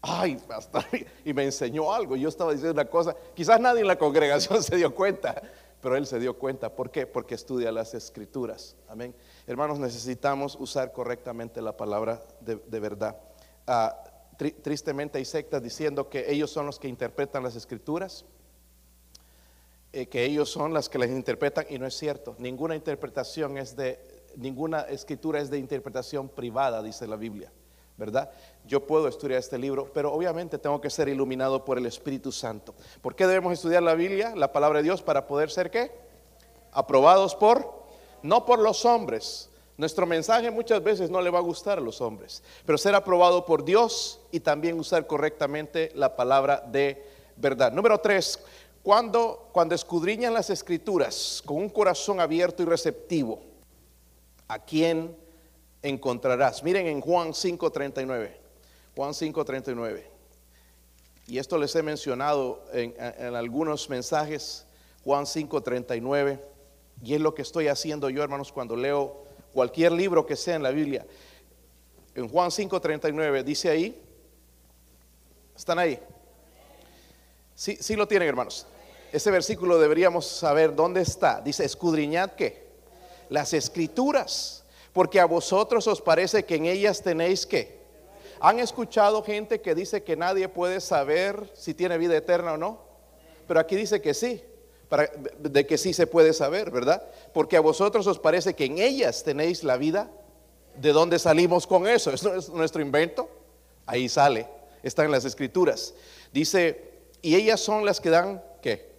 Ay, 0.00 0.40
y 1.24 1.34
me 1.34 1.42
enseñó 1.42 1.92
algo. 1.92 2.14
Yo 2.14 2.28
estaba 2.28 2.52
diciendo 2.52 2.80
una 2.80 2.88
cosa, 2.88 3.16
quizás 3.34 3.58
nadie 3.58 3.80
en 3.80 3.88
la 3.88 3.98
congregación 3.98 4.62
se 4.62 4.76
dio 4.76 4.94
cuenta, 4.94 5.42
pero 5.80 5.96
él 5.96 6.06
se 6.06 6.20
dio 6.20 6.38
cuenta. 6.38 6.72
¿Por 6.72 6.92
qué? 6.92 7.04
Porque 7.04 7.34
estudia 7.34 7.72
las 7.72 7.94
escrituras. 7.94 8.76
Amén. 8.88 9.12
Hermanos, 9.48 9.80
necesitamos 9.80 10.56
usar 10.60 10.92
correctamente 10.92 11.60
la 11.60 11.76
palabra 11.76 12.22
de, 12.40 12.80
verdad. 12.80 13.16
Ah, 13.66 14.04
tristemente 14.62 15.18
hay 15.18 15.24
sectas 15.24 15.62
diciendo 15.62 16.08
que 16.08 16.30
ellos 16.30 16.50
son 16.50 16.66
los 16.66 16.78
que 16.78 16.88
interpretan 16.88 17.42
las 17.42 17.56
escrituras, 17.56 18.24
eh, 19.92 20.06
que 20.06 20.24
ellos 20.24 20.48
son 20.48 20.72
las 20.72 20.88
que 20.88 20.98
las 20.98 21.10
interpretan 21.10 21.66
y 21.68 21.78
no 21.78 21.86
es 21.86 21.96
cierto. 21.96 22.36
Ninguna 22.38 22.74
interpretación 22.74 23.58
es 23.58 23.76
de, 23.76 23.98
ninguna 24.36 24.82
escritura 24.82 25.40
es 25.40 25.50
de 25.50 25.58
interpretación 25.58 26.28
privada, 26.28 26.82
dice 26.82 27.06
la 27.06 27.16
Biblia. 27.16 27.52
¿verdad? 28.00 28.30
Yo 28.66 28.86
puedo 28.86 29.08
estudiar 29.08 29.40
este 29.40 29.58
libro, 29.58 29.90
pero 29.92 30.10
obviamente 30.10 30.56
tengo 30.56 30.80
que 30.80 30.88
ser 30.88 31.10
iluminado 31.10 31.66
por 31.66 31.76
el 31.76 31.84
Espíritu 31.84 32.32
Santo. 32.32 32.74
¿Por 33.02 33.14
qué 33.14 33.26
debemos 33.26 33.52
estudiar 33.52 33.82
la 33.82 33.94
Biblia, 33.94 34.34
la 34.34 34.52
palabra 34.52 34.78
de 34.78 34.84
Dios, 34.84 35.02
para 35.02 35.26
poder 35.26 35.50
ser 35.50 35.70
qué? 35.70 35.92
Aprobados 36.72 37.34
por, 37.34 37.84
no 38.22 38.46
por 38.46 38.58
los 38.58 38.86
hombres. 38.86 39.49
Nuestro 39.80 40.04
mensaje 40.04 40.50
muchas 40.50 40.84
veces 40.84 41.08
no 41.08 41.22
le 41.22 41.30
va 41.30 41.38
a 41.38 41.42
gustar 41.42 41.78
a 41.78 41.80
los 41.80 42.02
hombres, 42.02 42.42
pero 42.66 42.76
ser 42.76 42.94
aprobado 42.94 43.46
por 43.46 43.64
Dios 43.64 44.20
y 44.30 44.40
también 44.40 44.78
usar 44.78 45.06
correctamente 45.06 45.90
la 45.94 46.16
palabra 46.16 46.62
de 46.70 47.02
verdad. 47.36 47.72
Número 47.72 47.96
tres, 47.96 48.38
cuando, 48.82 49.48
cuando 49.52 49.74
escudriñan 49.74 50.34
las 50.34 50.50
escrituras 50.50 51.42
con 51.46 51.56
un 51.56 51.70
corazón 51.70 52.20
abierto 52.20 52.62
y 52.62 52.66
receptivo, 52.66 53.40
¿a 54.48 54.58
quién 54.58 55.16
encontrarás. 55.80 56.62
Miren 56.62 56.86
en 56.86 57.00
Juan 57.00 57.32
5:39. 57.32 58.36
Juan 58.94 59.14
5:39. 59.14 60.04
Y 61.26 61.38
esto 61.38 61.56
les 61.56 61.74
he 61.74 61.82
mencionado 61.82 62.62
en, 62.74 62.94
algunos 63.34 63.88
mensajes. 63.88 64.66
Juan 65.04 65.24
5:39. 65.24 66.38
Y 67.02 67.14
es 67.14 67.20
lo 67.22 67.34
que 67.34 67.40
estoy 67.40 67.68
haciendo 67.68 68.10
yo, 68.10 68.22
hermanos, 68.22 68.52
cuando 68.52 68.76
leo 68.76 69.29
cualquier 69.52 69.92
libro 69.92 70.26
que 70.26 70.36
sea 70.36 70.56
en 70.56 70.62
la 70.62 70.70
Biblia. 70.70 71.06
En 72.14 72.28
Juan 72.28 72.50
5:39 72.50 73.44
dice 73.44 73.70
ahí. 73.70 74.02
¿Están 75.56 75.78
ahí? 75.78 75.98
Sí, 77.54 77.76
sí 77.80 77.96
lo 77.96 78.08
tienen, 78.08 78.28
hermanos. 78.28 78.66
Ese 79.12 79.30
versículo 79.30 79.78
deberíamos 79.78 80.26
saber 80.26 80.74
dónde 80.74 81.02
está. 81.02 81.40
Dice, 81.40 81.64
escudriñad 81.64 82.32
que 82.32 82.70
las 83.28 83.52
escrituras 83.52 84.60
porque 84.92 85.20
a 85.20 85.24
vosotros 85.24 85.86
os 85.86 86.00
parece 86.00 86.44
que 86.44 86.56
en 86.56 86.66
ellas 86.66 87.02
tenéis 87.02 87.46
que. 87.46 87.80
¿Han 88.40 88.58
escuchado 88.58 89.22
gente 89.22 89.60
que 89.60 89.74
dice 89.74 90.02
que 90.02 90.16
nadie 90.16 90.48
puede 90.48 90.80
saber 90.80 91.50
si 91.54 91.74
tiene 91.74 91.98
vida 91.98 92.16
eterna 92.16 92.54
o 92.54 92.56
no? 92.56 92.80
Pero 93.46 93.60
aquí 93.60 93.76
dice 93.76 94.00
que 94.00 94.14
sí, 94.14 94.42
de 95.38 95.66
que 95.66 95.78
sí 95.78 95.92
se 95.92 96.06
puede 96.06 96.32
saber, 96.32 96.70
¿verdad? 96.70 97.02
Porque 97.32 97.56
a 97.56 97.60
vosotros 97.60 98.06
os 98.06 98.18
parece 98.18 98.54
que 98.54 98.64
en 98.64 98.78
ellas 98.78 99.22
tenéis 99.22 99.62
la 99.62 99.76
vida. 99.76 100.10
¿De 100.76 100.92
dónde 100.92 101.18
salimos 101.18 101.66
con 101.66 101.86
eso? 101.86 102.10
¿Es 102.14 102.48
nuestro 102.48 102.82
invento? 102.82 103.28
Ahí 103.86 104.08
sale, 104.08 104.46
está 104.82 105.04
en 105.04 105.12
las 105.12 105.24
escrituras. 105.24 105.94
Dice, 106.32 106.90
y 107.22 107.34
ellas 107.34 107.60
son 107.60 107.84
las 107.84 108.00
que 108.00 108.10
dan, 108.10 108.42
¿qué? 108.62 108.90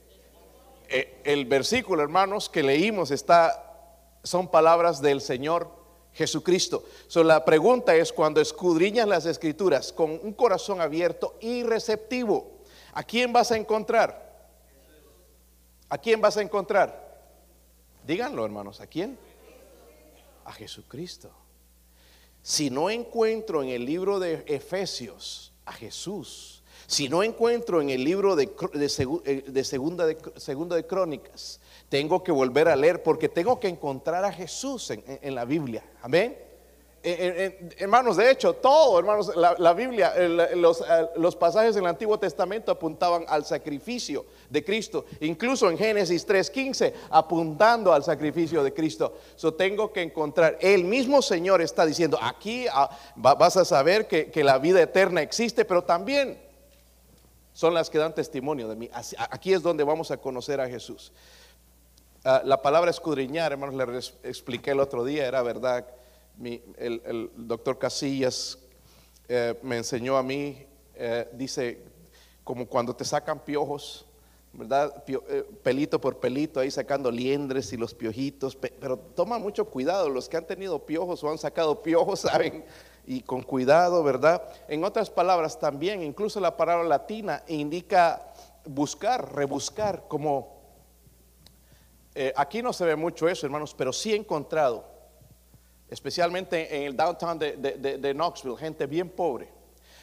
Eh, 0.89 1.21
el 1.23 1.45
versículo, 1.45 2.03
hermanos, 2.03 2.49
que 2.49 2.63
leímos 2.63 3.11
está, 3.11 4.19
son 4.23 4.49
palabras 4.49 5.01
del 5.01 5.21
Señor 5.21 5.69
Jesucristo. 6.13 6.83
So, 7.07 7.23
la 7.23 7.45
pregunta 7.45 7.95
es 7.95 8.11
cuando 8.11 8.41
escudriñas 8.41 9.07
las 9.07 9.25
escrituras 9.25 9.93
con 9.93 10.11
un 10.11 10.33
corazón 10.33 10.81
abierto 10.81 11.37
y 11.39 11.63
receptivo, 11.63 12.59
¿a 12.93 13.03
quién 13.03 13.31
vas 13.31 13.51
a 13.51 13.57
encontrar? 13.57 14.30
¿A 15.91 15.97
quién 15.97 16.21
vas 16.21 16.37
a 16.37 16.41
encontrar? 16.41 17.19
Díganlo, 18.07 18.45
hermanos, 18.45 18.79
¿a 18.79 18.87
quién? 18.87 19.19
A 20.45 20.53
Jesucristo. 20.53 21.29
Si 22.41 22.69
no 22.69 22.89
encuentro 22.89 23.61
en 23.61 23.69
el 23.69 23.85
libro 23.85 24.17
de 24.17 24.45
Efesios 24.47 25.51
a 25.65 25.73
Jesús, 25.73 26.63
si 26.87 27.09
no 27.09 27.23
encuentro 27.23 27.81
en 27.81 27.89
el 27.89 28.05
libro 28.05 28.37
de, 28.37 28.49
eh, 29.25 29.63
segunda, 29.65 30.05
de, 30.05 30.17
segunda 30.37 30.77
de 30.77 30.87
Crónicas 30.87 31.59
tengo 31.89 32.23
que 32.23 32.31
volver 32.31 32.69
a 32.69 32.75
leer 32.77 33.03
porque 33.03 33.27
tengo 33.27 33.59
que 33.59 33.67
encontrar 33.67 34.23
a 34.23 34.31
Jesús 34.31 34.91
en, 34.91 35.35
la 35.35 35.43
Biblia. 35.43 35.83
Amén. 36.01 36.37
Hermanos, 37.03 38.17
de 38.17 38.29
hecho, 38.29 38.53
todo, 38.53 38.99
hermanos, 38.99 39.31
la, 39.35 39.73
Biblia, 39.73 40.13
los, 40.55 40.83
los, 41.15 41.35
pasajes 41.35 41.73
del 41.75 41.85
Antiguo 41.87 42.19
Testamento 42.19 42.71
apuntaban 42.71 43.25
al 43.27 43.43
sacrificio 43.45 44.25
de 44.49 44.63
Cristo, 44.63 45.05
incluso 45.19 45.69
en 45.69 45.77
Génesis 45.77 46.27
3:15, 46.27 46.93
apuntando 47.09 47.91
al 47.91 48.03
sacrificio 48.03 48.63
de 48.63 48.73
Cristo. 48.73 49.17
So 49.35 49.53
tengo 49.53 49.91
que 49.91 50.01
encontrar, 50.01 50.57
el 50.61 50.83
mismo 50.83 51.21
Señor 51.21 51.61
está 51.61 51.85
diciendo, 51.85 52.19
aquí 52.21 52.65
ah, 52.71 52.89
vas 53.15 53.57
a 53.57 53.65
saber 53.65 54.07
que, 54.07 54.29
que 54.29 54.43
la 54.43 54.59
vida 54.59 54.81
eterna 54.81 55.21
existe, 55.21 55.65
pero 55.65 55.83
también 55.83 56.39
son 57.53 57.73
las 57.73 57.89
que 57.89 57.97
dan 57.97 58.13
testimonio 58.13 58.67
de 58.67 58.75
mí. 58.75 58.89
Aquí 59.29 59.53
es 59.53 59.61
donde 59.61 59.83
vamos 59.83 60.11
a 60.11 60.17
conocer 60.17 60.61
a 60.61 60.69
Jesús. 60.69 61.11
Ah, 62.23 62.41
la 62.45 62.61
palabra 62.61 62.91
escudriñar, 62.91 63.51
hermanos, 63.51 63.75
le 63.75 64.29
expliqué 64.29 64.71
el 64.71 64.79
otro 64.79 65.03
día, 65.03 65.27
era 65.27 65.41
verdad. 65.41 65.87
El, 66.45 67.31
doctor 67.35 67.77
Casillas 67.77 68.57
eh, 69.27 69.57
me 69.61 69.77
enseñó 69.77 70.17
a 70.17 70.23
mí, 70.23 70.65
eh, 70.95 71.29
dice, 71.33 71.83
como 72.43 72.67
cuando 72.67 72.95
te 72.95 73.05
sacan 73.05 73.39
piojos, 73.39 74.05
¿verdad? 74.53 75.03
Eh, 75.07 75.45
pelito 75.63 76.01
por 76.01 76.17
pelito, 76.17 76.59
ahí 76.59 76.71
sacando 76.71 77.09
liendres 77.09 77.71
y 77.71 77.77
los 77.77 77.93
piojitos, 77.93 78.55
pero 78.55 78.97
toma 78.97 79.37
mucho 79.39 79.65
cuidado, 79.65 80.09
los 80.09 80.27
que 80.27 80.37
han 80.37 80.45
tenido 80.45 80.85
piojos 80.85 81.23
o 81.23 81.29
han 81.29 81.37
sacado 81.37 81.81
piojos 81.81 82.19
saben, 82.21 82.65
y 83.05 83.21
con 83.21 83.41
cuidado, 83.41 84.03
¿verdad? 84.03 84.43
En 84.67 84.83
otras 84.83 85.09
palabras, 85.09 85.59
también, 85.59 86.03
incluso 86.03 86.39
la 86.39 86.57
palabra 86.57 86.83
latina 86.83 87.43
indica 87.47 88.33
buscar, 88.65 89.33
rebuscar, 89.33 90.05
como 90.07 90.59
aquí 92.35 92.61
no 92.61 92.73
se 92.73 92.85
ve 92.85 92.95
mucho 92.97 93.29
eso, 93.29 93.45
hermanos, 93.45 93.73
pero 93.73 93.93
sí 93.93 94.11
he 94.11 94.17
encontrado, 94.17 94.90
especialmente 95.91 96.75
en 96.75 96.83
el 96.83 96.97
downtown 96.97 97.37
de, 97.37 97.55
de 97.55 98.13
Knoxville, 98.13 98.57
gente 98.57 98.87
bien 98.87 99.09
pobre. 99.09 99.49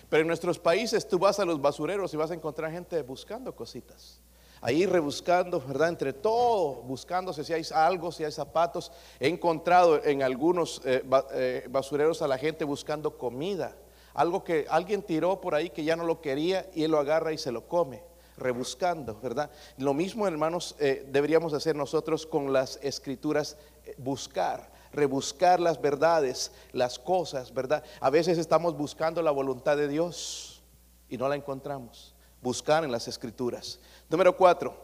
Pero 0.08 0.20
en 0.20 0.28
nuestros 0.28 0.60
países 0.60 1.08
tú 1.08 1.18
vas 1.18 1.40
a 1.40 1.44
los 1.44 1.60
basureros 1.60 2.14
y 2.14 2.16
vas 2.16 2.30
a 2.30 2.34
encontrar 2.34 2.70
gente 2.70 3.02
buscando 3.02 3.54
cositas 3.56 4.22
ahí 4.60 4.86
rebuscando, 4.86 5.60
¿verdad? 5.60 5.88
Entre 5.88 6.12
todo, 6.12 6.82
buscando 6.82 7.32
si 7.32 7.52
hay 7.52 7.62
algo, 7.74 8.12
si 8.12 8.24
hay 8.24 8.32
zapatos. 8.32 8.92
He 9.20 9.28
encontrado 9.28 10.02
en 10.04 10.22
algunos 10.22 10.80
eh, 10.84 11.04
eh, 11.32 11.66
basureros 11.70 12.22
a 12.22 12.28
la 12.28 12.38
gente 12.38 12.64
buscando 12.64 13.16
comida. 13.16 13.76
Algo 14.14 14.42
que 14.42 14.66
alguien 14.68 15.02
tiró 15.02 15.40
por 15.40 15.54
ahí 15.54 15.70
que 15.70 15.84
ya 15.84 15.94
no 15.94 16.04
lo 16.04 16.20
quería 16.20 16.68
y 16.74 16.82
él 16.82 16.90
lo 16.90 16.98
agarra 16.98 17.32
y 17.32 17.38
se 17.38 17.52
lo 17.52 17.68
come, 17.68 18.02
rebuscando, 18.36 19.18
¿verdad? 19.20 19.50
Lo 19.76 19.94
mismo, 19.94 20.26
hermanos, 20.26 20.74
eh, 20.80 21.06
deberíamos 21.08 21.52
hacer 21.52 21.76
nosotros 21.76 22.26
con 22.26 22.52
las 22.52 22.78
escrituras, 22.82 23.56
buscar, 23.96 24.70
rebuscar 24.92 25.60
las 25.60 25.80
verdades, 25.80 26.52
las 26.72 26.98
cosas, 26.98 27.52
¿verdad? 27.52 27.84
A 28.00 28.10
veces 28.10 28.38
estamos 28.38 28.76
buscando 28.76 29.22
la 29.22 29.30
voluntad 29.30 29.76
de 29.76 29.88
Dios 29.88 30.62
y 31.08 31.16
no 31.16 31.28
la 31.28 31.36
encontramos. 31.36 32.14
Buscar 32.40 32.84
en 32.84 32.92
las 32.92 33.08
escrituras. 33.08 33.80
Número 34.08 34.36
cuatro, 34.36 34.76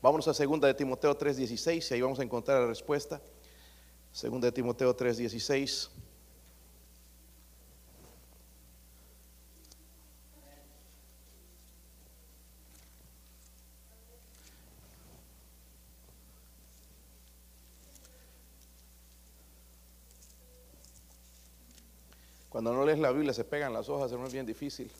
vámonos 0.00 0.26
a 0.28 0.34
segunda 0.34 0.66
de 0.66 0.74
Timoteo 0.74 1.16
3.16 1.16 1.90
y 1.90 1.94
ahí 1.94 2.00
vamos 2.00 2.18
a 2.18 2.22
encontrar 2.22 2.60
la 2.60 2.66
respuesta. 2.66 3.20
Segunda 4.12 4.46
de 4.46 4.52
Timoteo 4.52 4.96
3.16. 4.96 5.90
Cuando 22.60 22.74
no 22.74 22.84
lees 22.84 22.98
la 22.98 23.10
Biblia 23.10 23.32
se 23.32 23.42
pegan 23.42 23.72
las 23.72 23.88
hojas, 23.88 24.12
es 24.12 24.32
bien 24.34 24.44
difícil. 24.44 24.90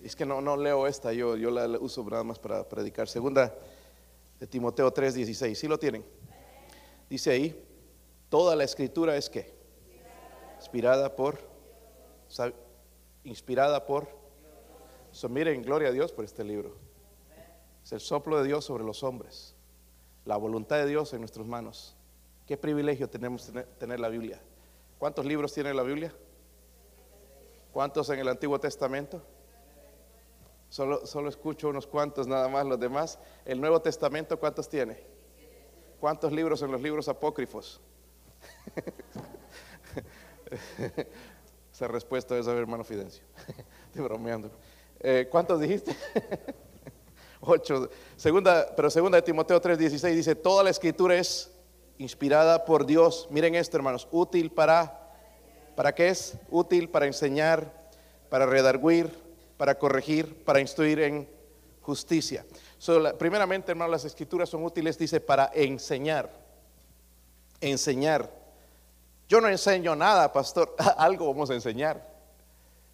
Es 0.00 0.14
que 0.14 0.24
no, 0.24 0.40
no 0.40 0.56
leo 0.56 0.86
esta, 0.86 1.12
yo, 1.12 1.36
yo 1.36 1.50
la 1.50 1.66
uso 1.80 2.06
nada 2.08 2.22
más 2.22 2.38
para 2.38 2.68
predicar. 2.68 3.08
Segunda 3.08 3.52
de 4.38 4.46
Timoteo 4.46 4.94
3:16. 4.94 5.56
¿Sí 5.56 5.66
lo 5.66 5.76
tienen? 5.76 6.04
Dice 7.08 7.32
ahí, 7.32 7.66
toda 8.28 8.54
la 8.54 8.62
escritura 8.62 9.16
es 9.16 9.28
que 9.28 9.52
inspirada 10.58 11.16
por, 11.16 11.40
inspirada 13.24 13.84
por. 13.84 14.06
So, 15.10 15.28
miren, 15.28 15.62
gloria 15.62 15.88
a 15.88 15.92
Dios 15.92 16.12
por 16.12 16.24
este 16.24 16.44
libro. 16.44 16.76
Es 17.82 17.90
el 17.90 17.98
soplo 17.98 18.38
de 18.38 18.46
Dios 18.46 18.64
sobre 18.64 18.84
los 18.84 19.02
hombres, 19.02 19.56
la 20.24 20.36
voluntad 20.36 20.76
de 20.76 20.86
Dios 20.86 21.12
en 21.12 21.18
nuestras 21.22 21.44
manos. 21.44 21.96
Qué 22.46 22.56
privilegio 22.56 23.10
tenemos 23.10 23.46
tener, 23.46 23.66
tener 23.80 23.98
la 23.98 24.10
Biblia. 24.10 24.40
¿Cuántos 24.96 25.26
libros 25.26 25.52
tiene 25.52 25.74
la 25.74 25.82
Biblia? 25.82 26.14
¿Cuántos 27.72 28.10
en 28.10 28.18
el 28.18 28.28
Antiguo 28.28 28.58
Testamento? 28.58 29.22
Solo, 30.68 31.06
solo 31.06 31.28
escucho 31.28 31.68
unos 31.68 31.86
cuantos 31.86 32.26
nada 32.26 32.48
más, 32.48 32.66
los 32.66 32.78
demás. 32.78 33.18
¿El 33.44 33.60
Nuevo 33.60 33.80
Testamento 33.80 34.38
cuántos 34.38 34.68
tiene? 34.68 34.98
¿Cuántos 35.98 36.32
libros 36.32 36.62
en 36.62 36.72
los 36.72 36.80
libros 36.80 37.08
apócrifos? 37.08 37.80
Esa 41.72 41.88
respuesta 41.88 42.36
es 42.38 42.46
a 42.46 42.52
ver, 42.52 42.60
hermano 42.60 42.84
Fidencio. 42.84 43.24
Estoy 43.86 44.02
bromeando. 44.02 44.50
Eh, 45.00 45.28
¿Cuántos 45.30 45.60
dijiste? 45.60 45.96
Ocho. 47.40 47.88
Segunda, 48.16 48.74
pero 48.76 48.90
segunda 48.90 49.16
de 49.16 49.22
Timoteo 49.22 49.60
3:16 49.60 50.14
dice, 50.14 50.34
toda 50.34 50.62
la 50.62 50.70
escritura 50.70 51.16
es 51.16 51.50
inspirada 51.98 52.64
por 52.64 52.84
Dios. 52.84 53.28
Miren 53.30 53.54
esto, 53.54 53.76
hermanos, 53.76 54.06
útil 54.10 54.50
para, 54.50 54.99
¿para 55.80 55.94
qué 55.94 56.10
es? 56.10 56.34
Útil 56.50 56.90
para 56.90 57.06
enseñar, 57.06 57.72
para 58.28 58.44
redarguir, 58.44 59.10
para 59.56 59.78
corregir, 59.78 60.44
para 60.44 60.60
instruir 60.60 61.00
en 61.00 61.26
justicia. 61.80 62.44
primeramente, 63.18 63.72
hermano, 63.72 63.92
las 63.92 64.04
escrituras 64.04 64.50
son 64.50 64.62
útiles, 64.62 64.98
dice, 64.98 65.20
para 65.20 65.50
enseñar. 65.54 66.28
Enseñar. 67.62 68.30
Yo 69.26 69.40
no 69.40 69.48
enseño 69.48 69.96
nada, 69.96 70.30
pastor, 70.34 70.76
algo 70.98 71.26
vamos 71.28 71.48
a 71.48 71.54
enseñar. 71.54 72.06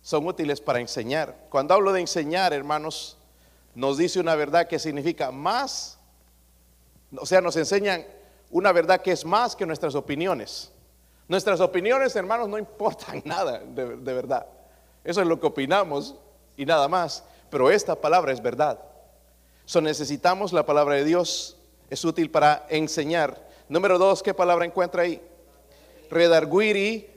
Son 0.00 0.24
útiles 0.24 0.60
para 0.60 0.78
enseñar. 0.78 1.48
Cuando 1.50 1.74
hablo 1.74 1.92
de 1.92 2.02
enseñar, 2.02 2.52
hermanos, 2.52 3.18
nos 3.74 3.98
dice 3.98 4.20
una 4.20 4.36
verdad 4.36 4.68
que 4.68 4.78
significa 4.78 5.32
más, 5.32 5.98
o 7.18 7.26
sea, 7.26 7.40
nos 7.40 7.56
enseñan 7.56 8.06
una 8.48 8.70
verdad 8.70 9.02
que 9.02 9.10
es 9.10 9.24
más 9.24 9.56
que 9.56 9.66
nuestras 9.66 9.96
opiniones. 9.96 10.70
Nuestras 11.28 11.60
opiniones, 11.60 12.14
hermanos, 12.16 12.48
no 12.48 12.58
importan 12.58 13.22
nada, 13.24 13.58
de, 13.58 13.96
de 13.96 14.12
verdad. 14.12 14.46
Eso 15.04 15.20
es 15.20 15.26
lo 15.26 15.40
que 15.40 15.46
opinamos 15.46 16.14
y 16.56 16.66
nada 16.66 16.88
más. 16.88 17.24
Pero 17.50 17.70
esta 17.70 17.94
palabra 17.94 18.32
es 18.32 18.42
verdad. 18.42 18.80
So 19.64 19.80
necesitamos 19.80 20.52
la 20.52 20.66
palabra 20.66 20.94
de 20.94 21.04
Dios. 21.04 21.56
Es 21.90 22.04
útil 22.04 22.30
para 22.30 22.66
enseñar. 22.68 23.46
Número 23.68 23.98
dos, 23.98 24.22
¿qué 24.22 24.34
palabra 24.34 24.64
encuentra 24.64 25.02
ahí? 25.02 25.20
Redarguir 26.10 26.76
y 26.76 27.10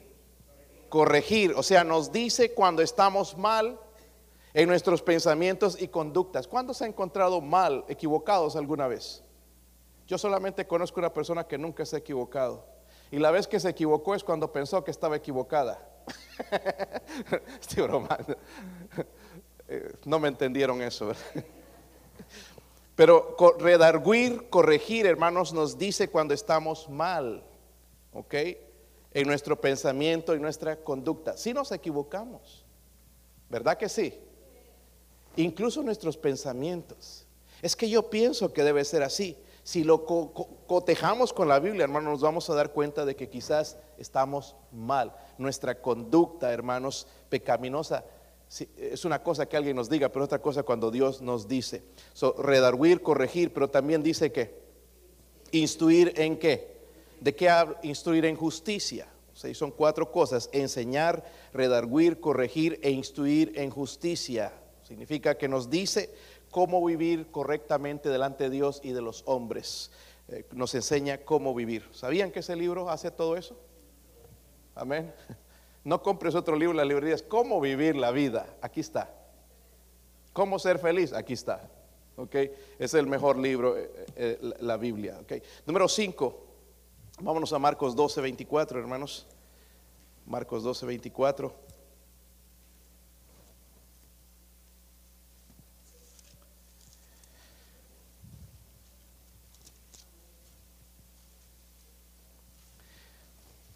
corregir. 0.89 1.53
O 1.55 1.63
sea, 1.63 1.83
nos 1.83 2.11
dice 2.11 2.53
cuando 2.53 2.81
estamos 2.81 3.37
mal 3.37 3.79
en 4.53 4.67
nuestros 4.67 5.01
pensamientos 5.01 5.79
y 5.79 5.87
conductas. 5.87 6.47
¿Cuándo 6.47 6.73
se 6.73 6.85
ha 6.85 6.87
encontrado 6.87 7.39
mal, 7.41 7.85
equivocados 7.87 8.55
alguna 8.55 8.87
vez? 8.87 9.23
Yo 10.07 10.17
solamente 10.17 10.65
conozco 10.65 10.99
una 10.99 11.13
persona 11.13 11.45
que 11.45 11.57
nunca 11.57 11.85
se 11.85 11.95
ha 11.95 11.99
equivocado. 11.99 12.65
Y 13.11 13.17
la 13.17 13.31
vez 13.31 13.47
que 13.47 13.59
se 13.59 13.69
equivocó 13.69 14.15
es 14.15 14.23
cuando 14.23 14.51
pensó 14.51 14.83
que 14.83 14.91
estaba 14.91 15.15
equivocada. 15.15 15.79
Estoy 17.59 17.83
bromando. 17.83 18.35
Eh, 19.67 19.93
no 20.05 20.19
me 20.19 20.27
entendieron 20.27 20.81
eso. 20.81 21.11
Pero 22.95 23.35
redarguir, 23.59 24.49
corregir, 24.49 25.05
hermanos, 25.05 25.53
nos 25.53 25.77
dice 25.77 26.09
cuando 26.09 26.33
estamos 26.33 26.89
mal, 26.89 27.43
¿ok? 28.13 28.33
En 29.13 29.27
nuestro 29.27 29.59
pensamiento 29.59 30.35
y 30.35 30.39
nuestra 30.39 30.75
conducta. 30.75 31.37
Si 31.37 31.53
nos 31.53 31.71
equivocamos, 31.71 32.65
¿verdad 33.49 33.77
que 33.77 33.89
sí? 33.89 34.13
Incluso 35.35 35.81
nuestros 35.81 36.17
pensamientos. 36.17 37.25
Es 37.61 37.75
que 37.75 37.89
yo 37.89 38.09
pienso 38.09 38.51
que 38.51 38.63
debe 38.63 38.83
ser 38.83 39.03
así. 39.03 39.37
Si 39.69 39.83
lo 39.83 40.03
cotejamos 40.03 41.31
con 41.31 41.47
la 41.47 41.59
Biblia, 41.59 41.83
hermanos, 41.83 42.13
nos 42.13 42.21
vamos 42.21 42.49
a 42.49 42.55
dar 42.55 42.71
cuenta 42.71 43.05
de 43.05 43.15
que 43.15 43.29
quizás 43.29 43.77
estamos 43.99 44.55
mal. 44.71 45.15
Nuestra 45.37 45.79
conducta, 45.79 46.51
hermanos, 46.51 47.05
pecaminosa 47.29 48.03
es 48.75 49.05
una 49.05 49.21
cosa 49.21 49.45
que 49.45 49.57
alguien 49.57 49.75
nos 49.75 49.87
diga, 49.87 50.09
pero 50.09 50.25
otra 50.25 50.41
cosa 50.41 50.63
cuando 50.63 50.89
Dios 50.89 51.21
nos 51.21 51.47
dice. 51.47 51.83
So, 52.13 52.33
redarguir, 52.39 53.03
corregir, 53.03 53.53
pero 53.53 53.69
también 53.69 54.01
dice 54.01 54.31
que 54.31 54.59
instruir 55.51 56.13
en 56.15 56.39
qué. 56.39 56.79
¿De 57.21 57.35
qué 57.35 57.47
instruir 57.83 58.25
en 58.25 58.37
justicia? 58.37 59.07
O 59.35 59.53
son 59.53 59.69
cuatro 59.69 60.11
cosas, 60.11 60.49
enseñar, 60.51 61.23
redarguir, 61.53 62.19
corregir 62.19 62.79
e 62.81 62.89
instruir 62.89 63.51
en 63.53 63.69
justicia. 63.69 64.51
Significa 64.81 65.37
que 65.37 65.47
nos 65.47 65.69
dice 65.69 66.09
cómo 66.51 66.83
vivir 66.85 67.31
correctamente 67.31 68.09
delante 68.09 68.45
de 68.45 68.49
Dios 68.49 68.81
y 68.83 68.91
de 68.91 69.01
los 69.01 69.23
hombres. 69.25 69.91
Eh, 70.27 70.45
nos 70.51 70.75
enseña 70.75 71.19
cómo 71.19 71.55
vivir. 71.55 71.87
¿Sabían 71.91 72.31
que 72.31 72.39
ese 72.39 72.55
libro 72.55 72.89
hace 72.89 73.11
todo 73.11 73.37
eso? 73.37 73.55
Amén. 74.75 75.13
No 75.81 76.03
compres 76.03 76.35
otro 76.35 76.57
libro 76.57 76.71
en 76.71 76.77
la 76.77 76.85
librería, 76.85 77.15
es 77.15 77.23
cómo 77.23 77.61
vivir 77.61 77.95
la 77.95 78.11
vida. 78.11 78.45
Aquí 78.61 78.81
está. 78.81 79.09
Cómo 80.33 80.59
ser 80.59 80.77
feliz, 80.77 81.13
aquí 81.13 81.33
está. 81.33 81.69
¿Ok? 82.17 82.35
Es 82.77 82.93
el 82.93 83.07
mejor 83.07 83.37
libro, 83.37 83.77
eh, 83.77 83.89
eh, 84.17 84.53
la 84.59 84.75
Biblia. 84.75 85.17
¿Ok? 85.21 85.41
Número 85.65 85.87
5. 85.87 86.45
Vámonos 87.21 87.53
a 87.53 87.59
Marcos 87.59 87.95
12, 87.95 88.21
24, 88.21 88.77
hermanos. 88.77 89.25
Marcos 90.25 90.63
12, 90.63 90.85
24. 90.85 91.53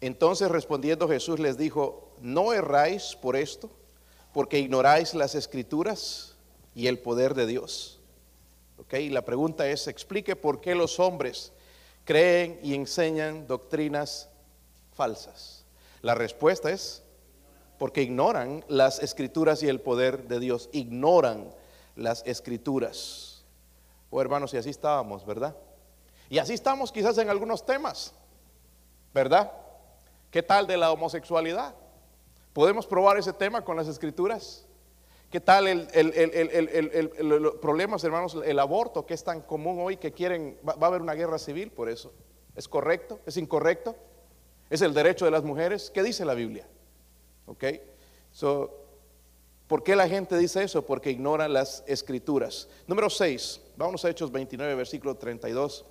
Entonces 0.06 0.50
respondiendo 0.50 1.08
Jesús 1.08 1.40
les 1.40 1.56
dijo, 1.56 2.10
no 2.20 2.52
erráis 2.52 3.16
por 3.16 3.36
esto, 3.36 3.70
porque 4.34 4.58
ignoráis 4.58 5.14
las 5.14 5.34
escrituras 5.34 6.34
y 6.74 6.88
el 6.88 6.98
poder 6.98 7.32
de 7.32 7.46
Dios. 7.46 8.00
¿Ok? 8.78 8.92
Y 8.94 9.08
la 9.08 9.24
pregunta 9.24 9.66
es, 9.66 9.88
explique 9.88 10.36
por 10.36 10.60
qué 10.60 10.74
los 10.74 11.00
hombres 11.00 11.52
creen 12.04 12.60
y 12.62 12.74
enseñan 12.74 13.46
doctrinas 13.46 14.28
falsas. 14.92 15.64
La 16.02 16.14
respuesta 16.14 16.70
es 16.70 17.02
porque 17.78 18.02
ignoran 18.02 18.62
las 18.68 18.98
escrituras 18.98 19.62
y 19.62 19.68
el 19.68 19.80
poder 19.80 20.28
de 20.28 20.38
Dios, 20.38 20.68
ignoran 20.72 21.48
las 21.96 22.22
escrituras. 22.26 23.42
Oh 24.10 24.20
hermanos, 24.20 24.52
y 24.52 24.58
así 24.58 24.68
estábamos, 24.68 25.24
¿verdad? 25.24 25.56
Y 26.28 26.36
así 26.36 26.52
estamos 26.52 26.92
quizás 26.92 27.16
en 27.16 27.30
algunos 27.30 27.64
temas, 27.64 28.12
¿verdad? 29.14 29.63
¿Qué 30.34 30.42
tal 30.42 30.66
de 30.66 30.76
la 30.76 30.90
homosexualidad? 30.90 31.76
¿Podemos 32.52 32.88
probar 32.88 33.16
ese 33.16 33.32
tema 33.32 33.64
con 33.64 33.76
las 33.76 33.86
escrituras? 33.86 34.66
¿Qué 35.30 35.40
tal 35.40 35.68
el, 35.68 35.86
el, 35.92 37.52
problemas, 37.62 38.02
hermanos, 38.02 38.36
el 38.44 38.58
aborto 38.58 39.06
que 39.06 39.14
es 39.14 39.22
tan 39.22 39.42
común 39.42 39.78
hoy 39.78 39.96
que 39.96 40.10
quieren, 40.10 40.58
va, 40.68 40.72
a 40.72 40.86
haber 40.86 41.02
una 41.02 41.14
guerra 41.14 41.38
civil 41.38 41.70
por 41.70 41.88
eso? 41.88 42.12
¿Es 42.56 42.66
correcto? 42.66 43.20
¿Es 43.26 43.36
incorrecto? 43.36 43.94
¿Es 44.70 44.82
el 44.82 44.92
derecho 44.92 45.24
de 45.24 45.30
las 45.30 45.44
mujeres? 45.44 45.88
¿Qué 45.94 46.02
dice 46.02 46.24
la 46.24 46.34
Biblia? 46.34 46.66
¿Ok? 47.46 47.66
So, 48.32 48.76
¿Por 49.68 49.84
qué 49.84 49.94
la 49.94 50.08
gente 50.08 50.36
dice 50.36 50.64
eso? 50.64 50.84
Porque 50.84 51.12
ignora 51.12 51.46
las 51.46 51.84
escrituras. 51.86 52.68
Número 52.88 53.08
6, 53.08 53.60
vamos 53.76 54.04
a 54.04 54.10
Hechos 54.10 54.32
29, 54.32 54.74
versículo 54.74 55.14
32. 55.14 55.84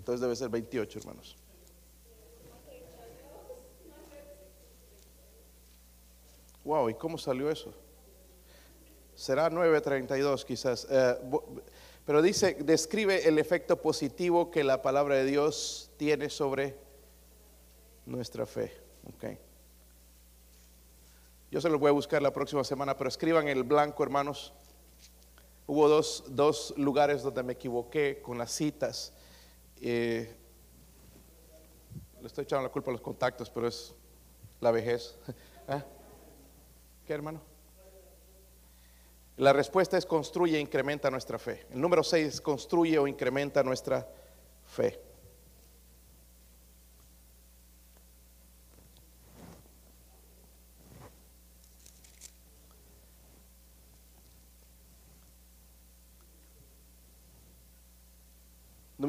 Entonces 0.00 0.22
debe 0.22 0.34
ser 0.34 0.48
28, 0.48 0.98
hermanos. 0.98 1.36
Wow, 6.64 6.88
¿y 6.88 6.94
cómo 6.94 7.18
salió 7.18 7.50
eso? 7.50 7.74
Será 9.14 9.50
9.32 9.50 10.42
quizás. 10.46 10.86
Eh, 10.90 11.18
pero 12.06 12.22
dice, 12.22 12.56
describe 12.60 13.28
el 13.28 13.38
efecto 13.38 13.82
positivo 13.82 14.50
que 14.50 14.64
la 14.64 14.80
palabra 14.80 15.16
de 15.16 15.26
Dios 15.26 15.90
tiene 15.98 16.30
sobre 16.30 16.78
nuestra 18.06 18.46
fe. 18.46 18.72
Okay. 19.16 19.36
Yo 21.50 21.60
se 21.60 21.68
lo 21.68 21.78
voy 21.78 21.90
a 21.90 21.92
buscar 21.92 22.22
la 22.22 22.32
próxima 22.32 22.64
semana, 22.64 22.96
pero 22.96 23.08
escriban 23.08 23.48
el 23.48 23.64
blanco, 23.64 24.02
hermanos. 24.02 24.54
Hubo 25.66 25.90
dos, 25.90 26.24
dos 26.28 26.72
lugares 26.78 27.22
donde 27.22 27.42
me 27.42 27.52
equivoqué 27.52 28.22
con 28.22 28.38
las 28.38 28.50
citas. 28.50 29.12
Eh, 29.80 30.36
le 32.20 32.26
estoy 32.26 32.44
echando 32.44 32.62
la 32.62 32.68
culpa 32.68 32.90
a 32.90 32.92
los 32.92 33.00
contactos, 33.00 33.50
pero 33.50 33.66
es 33.66 33.94
la 34.60 34.70
vejez. 34.70 35.16
¿Ah? 35.68 35.84
¿Qué 37.06 37.12
hermano? 37.12 37.40
La 39.38 39.54
respuesta 39.54 39.96
es 39.96 40.04
construye 40.04 40.58
e 40.58 40.60
incrementa 40.60 41.10
nuestra 41.10 41.38
fe. 41.38 41.66
El 41.70 41.80
número 41.80 42.02
6 42.02 42.42
construye 42.42 42.98
o 42.98 43.06
incrementa 43.06 43.62
nuestra 43.62 44.06
fe. 44.66 45.00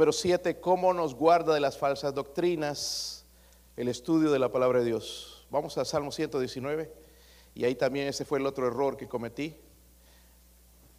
Número 0.01 0.13
siete, 0.13 0.59
¿cómo 0.59 0.95
nos 0.95 1.13
guarda 1.13 1.53
de 1.53 1.59
las 1.59 1.77
falsas 1.77 2.15
doctrinas 2.15 3.23
el 3.77 3.87
estudio 3.87 4.31
de 4.31 4.39
la 4.39 4.51
palabra 4.51 4.79
de 4.79 4.85
Dios? 4.85 5.45
Vamos 5.51 5.77
a 5.77 5.85
Salmo 5.85 6.11
119 6.11 6.91
y 7.53 7.65
ahí 7.65 7.75
también 7.75 8.07
ese 8.07 8.25
fue 8.25 8.39
el 8.39 8.47
otro 8.47 8.65
error 8.65 8.97
que 8.97 9.07
cometí. 9.07 9.55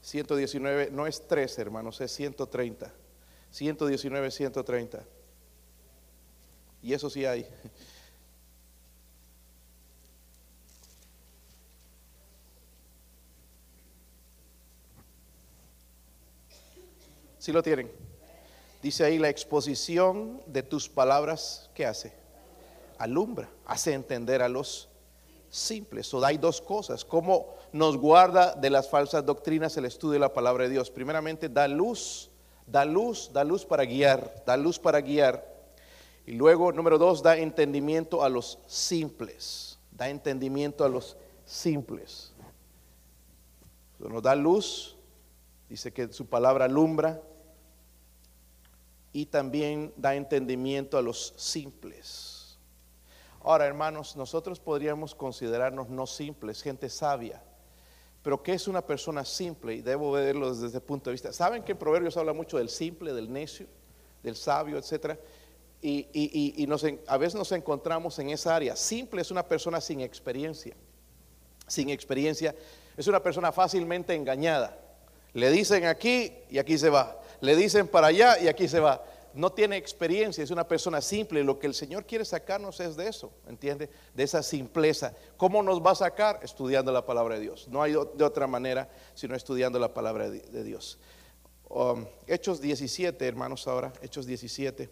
119 0.02 0.90
no 0.92 1.08
es 1.08 1.26
3, 1.26 1.58
hermanos, 1.58 2.00
es 2.00 2.12
130. 2.12 2.94
119, 3.50 4.30
130. 4.30 5.04
Y 6.80 6.92
eso 6.92 7.10
sí 7.10 7.26
hay. 7.26 7.42
Si 7.42 7.50
¿Sí 17.46 17.50
lo 17.52 17.64
tienen. 17.64 18.11
Dice 18.82 19.04
ahí 19.04 19.18
la 19.18 19.28
exposición 19.28 20.42
de 20.46 20.64
tus 20.64 20.88
palabras, 20.88 21.70
¿qué 21.72 21.86
hace? 21.86 22.12
Alumbra, 22.98 23.48
hace 23.64 23.92
entender 23.92 24.42
a 24.42 24.48
los 24.48 24.88
simples. 25.48 26.12
O 26.12 26.24
hay 26.24 26.36
dos 26.36 26.60
cosas. 26.60 27.04
¿Cómo 27.04 27.54
nos 27.72 27.96
guarda 27.96 28.56
de 28.56 28.70
las 28.70 28.88
falsas 28.88 29.24
doctrinas 29.24 29.76
el 29.76 29.84
estudio 29.84 30.14
de 30.14 30.18
la 30.18 30.32
palabra 30.32 30.64
de 30.64 30.70
Dios? 30.70 30.90
Primeramente, 30.90 31.48
da 31.48 31.68
luz, 31.68 32.30
da 32.66 32.84
luz, 32.84 33.30
da 33.32 33.44
luz 33.44 33.64
para 33.64 33.84
guiar, 33.84 34.42
da 34.44 34.56
luz 34.56 34.80
para 34.80 35.00
guiar. 35.00 35.46
Y 36.26 36.32
luego, 36.32 36.72
número 36.72 36.98
dos, 36.98 37.22
da 37.22 37.36
entendimiento 37.36 38.24
a 38.24 38.28
los 38.28 38.58
simples. 38.66 39.78
Da 39.92 40.08
entendimiento 40.08 40.84
a 40.84 40.88
los 40.88 41.16
simples. 41.44 42.32
Nos 44.00 44.22
da 44.22 44.34
luz, 44.34 44.96
dice 45.68 45.92
que 45.92 46.12
su 46.12 46.26
palabra 46.26 46.64
alumbra, 46.64 47.22
y 49.12 49.26
también 49.26 49.92
da 49.96 50.14
entendimiento 50.14 50.96
a 50.96 51.02
los 51.02 51.34
simples. 51.36 52.58
Ahora, 53.44 53.66
hermanos, 53.66 54.16
nosotros 54.16 54.60
podríamos 54.60 55.14
considerarnos 55.14 55.88
no 55.88 56.06
simples, 56.06 56.62
gente 56.62 56.88
sabia. 56.88 57.42
Pero 58.22 58.42
¿qué 58.42 58.52
es 58.52 58.68
una 58.68 58.82
persona 58.82 59.24
simple? 59.24 59.74
Y 59.74 59.82
debo 59.82 60.12
verlo 60.12 60.52
desde 60.52 60.68
ese 60.68 60.80
punto 60.80 61.10
de 61.10 61.14
vista. 61.14 61.32
¿Saben 61.32 61.64
que 61.64 61.72
en 61.72 61.78
Proverbios 61.78 62.16
habla 62.16 62.32
mucho 62.32 62.56
del 62.56 62.68
simple, 62.68 63.12
del 63.12 63.32
necio, 63.32 63.66
del 64.22 64.36
sabio, 64.36 64.78
etcétera? 64.78 65.18
Y, 65.84 66.64
a 67.08 67.16
veces 67.16 67.34
nos 67.34 67.50
encontramos 67.50 68.16
en 68.20 68.30
esa 68.30 68.54
área. 68.54 68.76
Simple 68.76 69.20
es 69.20 69.32
una 69.32 69.46
persona 69.46 69.80
sin 69.80 70.00
experiencia. 70.00 70.76
Sin 71.66 71.90
experiencia 71.90 72.54
es 72.96 73.08
una 73.08 73.20
persona 73.20 73.50
fácilmente 73.50 74.14
engañada. 74.14 74.78
Le 75.32 75.50
dicen 75.50 75.86
aquí 75.86 76.32
y 76.48 76.58
aquí 76.58 76.78
se 76.78 76.90
va 76.90 77.18
le 77.42 77.56
dicen 77.56 77.88
para 77.88 78.06
allá 78.06 78.40
y 78.40 78.46
aquí 78.46 78.68
se 78.68 78.78
va. 78.78 79.04
No 79.34 79.50
tiene 79.50 79.76
experiencia, 79.76 80.44
es 80.44 80.50
una 80.52 80.68
persona 80.68 81.00
simple. 81.00 81.42
Lo 81.42 81.58
que 81.58 81.66
el 81.66 81.74
Señor 81.74 82.06
quiere 82.06 82.24
sacarnos 82.24 82.78
es 82.78 82.96
de 82.96 83.08
eso, 83.08 83.32
¿entiende? 83.48 83.90
De 84.14 84.22
esa 84.22 84.44
simpleza. 84.44 85.12
¿Cómo 85.36 85.60
nos 85.60 85.84
va 85.84 85.90
a 85.90 85.96
sacar? 85.96 86.38
Estudiando 86.42 86.92
la 86.92 87.04
palabra 87.04 87.34
de 87.34 87.40
Dios. 87.40 87.66
No 87.66 87.82
hay 87.82 87.92
de 87.92 88.24
otra 88.24 88.46
manera 88.46 88.88
sino 89.14 89.34
estudiando 89.34 89.80
la 89.80 89.92
palabra 89.92 90.30
de 90.30 90.64
Dios. 90.64 90.98
Um, 91.68 92.06
Hechos 92.28 92.60
17, 92.60 93.26
hermanos, 93.26 93.66
ahora. 93.66 93.92
Hechos 94.02 94.24
17. 94.24 94.88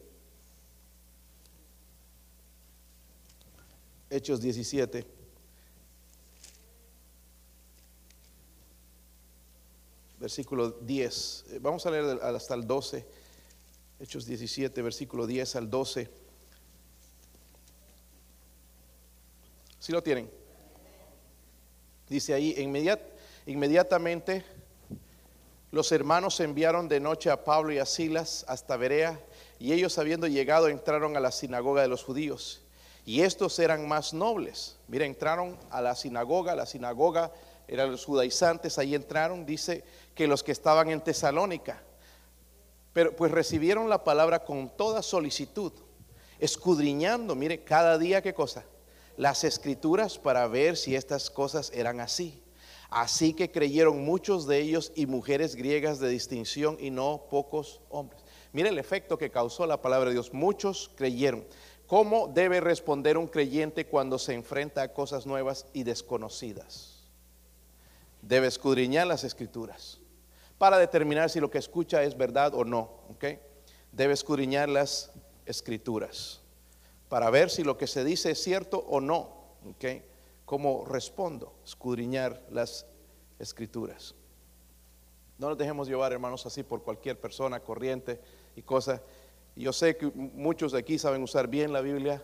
Hechos 4.10 4.40
17. 4.40 5.19
Versículo 10.20 10.70
10. 10.70 11.44
Eh, 11.48 11.59
vamos 11.61 11.85
a 11.87 11.90
leer 11.90 12.20
hasta 12.22 12.54
el 12.54 12.66
12. 12.66 13.04
Hechos 13.98 14.26
17, 14.26 14.80
versículo 14.83 15.26
10 15.26 15.56
al 15.56 15.70
12. 15.70 16.09
Si 19.78 19.92
lo 19.92 20.02
tienen? 20.02 20.30
Dice 22.09 22.35
ahí, 22.35 22.54
inmediatamente 23.46 24.44
los 25.70 25.92
hermanos 25.92 26.40
enviaron 26.40 26.88
de 26.88 27.00
noche 27.00 27.30
a 27.30 27.44
Pablo 27.44 27.72
y 27.72 27.78
a 27.78 27.87
Silas 27.87 28.44
hasta 28.48 28.76
Berea, 28.76 29.20
y 29.59 29.72
ellos 29.72 29.96
habiendo 29.98 30.26
llegado 30.26 30.68
entraron 30.68 31.16
a 31.16 31.20
la 31.20 31.30
sinagoga 31.30 31.83
de 31.83 31.88
los 31.88 32.02
judíos. 32.02 32.62
Y 33.06 33.22
estos 33.22 33.59
eran 33.59 33.87
más 33.87 34.12
nobles. 34.12 34.76
Mira, 34.88 35.06
entraron 35.06 35.56
a 35.70 35.80
la 35.80 35.94
sinagoga, 35.94 36.54
la 36.54 36.66
sinagoga 36.66 37.33
eran 37.70 37.90
los 37.90 38.04
judaizantes, 38.04 38.78
ahí 38.78 38.94
entraron, 38.94 39.46
dice 39.46 39.85
que 40.14 40.26
los 40.26 40.42
que 40.42 40.52
estaban 40.52 40.90
en 40.90 41.00
Tesalónica, 41.00 41.83
pero 42.92 43.14
pues 43.14 43.30
recibieron 43.30 43.88
la 43.88 44.02
palabra 44.02 44.44
con 44.44 44.68
toda 44.76 45.02
solicitud, 45.02 45.72
escudriñando, 46.40 47.37
mire, 47.37 47.62
cada 47.62 47.96
día 47.96 48.22
qué 48.22 48.35
cosa, 48.35 48.64
las 49.16 49.44
escrituras 49.44 50.18
para 50.18 50.48
ver 50.48 50.76
si 50.76 50.96
estas 50.96 51.30
cosas 51.30 51.70
eran 51.72 52.00
así. 52.00 52.42
Así 52.90 53.35
que 53.35 53.52
creyeron 53.52 54.04
muchos 54.04 54.48
de 54.48 54.59
ellos 54.59 54.90
y 54.96 55.06
mujeres 55.06 55.54
griegas 55.54 56.00
de 56.00 56.09
distinción 56.09 56.76
y 56.80 56.90
no 56.90 57.26
pocos 57.30 57.80
hombres. 57.88 58.20
Mire 58.52 58.70
el 58.70 58.78
efecto 58.78 59.16
que 59.16 59.30
causó 59.30 59.64
la 59.64 59.80
palabra 59.80 60.09
de 60.09 60.14
Dios. 60.14 60.33
Muchos 60.33 60.90
creyeron. 60.96 61.44
¿Cómo 61.87 62.26
debe 62.26 62.61
responder 62.61 63.16
un 63.16 63.28
creyente 63.28 63.87
cuando 63.87 64.18
se 64.18 64.35
enfrenta 64.35 64.83
a 64.83 64.92
cosas 64.92 65.24
nuevas 65.24 65.66
y 65.72 65.85
desconocidas? 65.85 66.99
Debe 68.22 68.46
escudriñar 68.46 69.06
las 69.06 69.24
escrituras 69.24 70.00
para 70.59 70.78
determinar 70.78 71.30
si 71.30 71.40
lo 71.40 71.50
que 71.50 71.59
escucha 71.59 72.02
es 72.02 72.16
verdad 72.16 72.54
o 72.54 72.64
no. 72.64 72.90
Debe 73.92 74.12
escudriñar 74.12 74.68
las 74.68 75.11
escrituras 75.46 76.40
para 77.09 77.28
ver 77.30 77.50
si 77.50 77.64
lo 77.64 77.76
que 77.76 77.87
se 77.87 78.04
dice 78.04 78.30
es 78.33 78.42
cierto 78.42 78.78
o 78.78 79.00
no. 79.00 79.40
¿ok? 79.70 79.85
¿Cómo 80.44 80.85
respondo? 80.85 81.54
Escudriñar 81.64 82.42
las 82.50 82.87
escrituras. 83.38 84.14
No 85.38 85.48
nos 85.48 85.56
dejemos 85.59 85.88
llevar, 85.88 86.12
hermanos, 86.12 86.44
así 86.44 86.62
por 86.62 86.83
cualquier 86.83 87.18
persona 87.18 87.61
corriente 87.61 88.20
y 88.54 88.62
cosa. 88.62 89.02
Yo 89.56 89.72
sé 89.72 89.96
que 89.96 90.06
muchos 90.14 90.72
de 90.72 90.78
aquí 90.78 90.98
saben 90.98 91.22
usar 91.22 91.48
bien 91.48 91.72
la 91.72 91.80
Biblia 91.80 92.22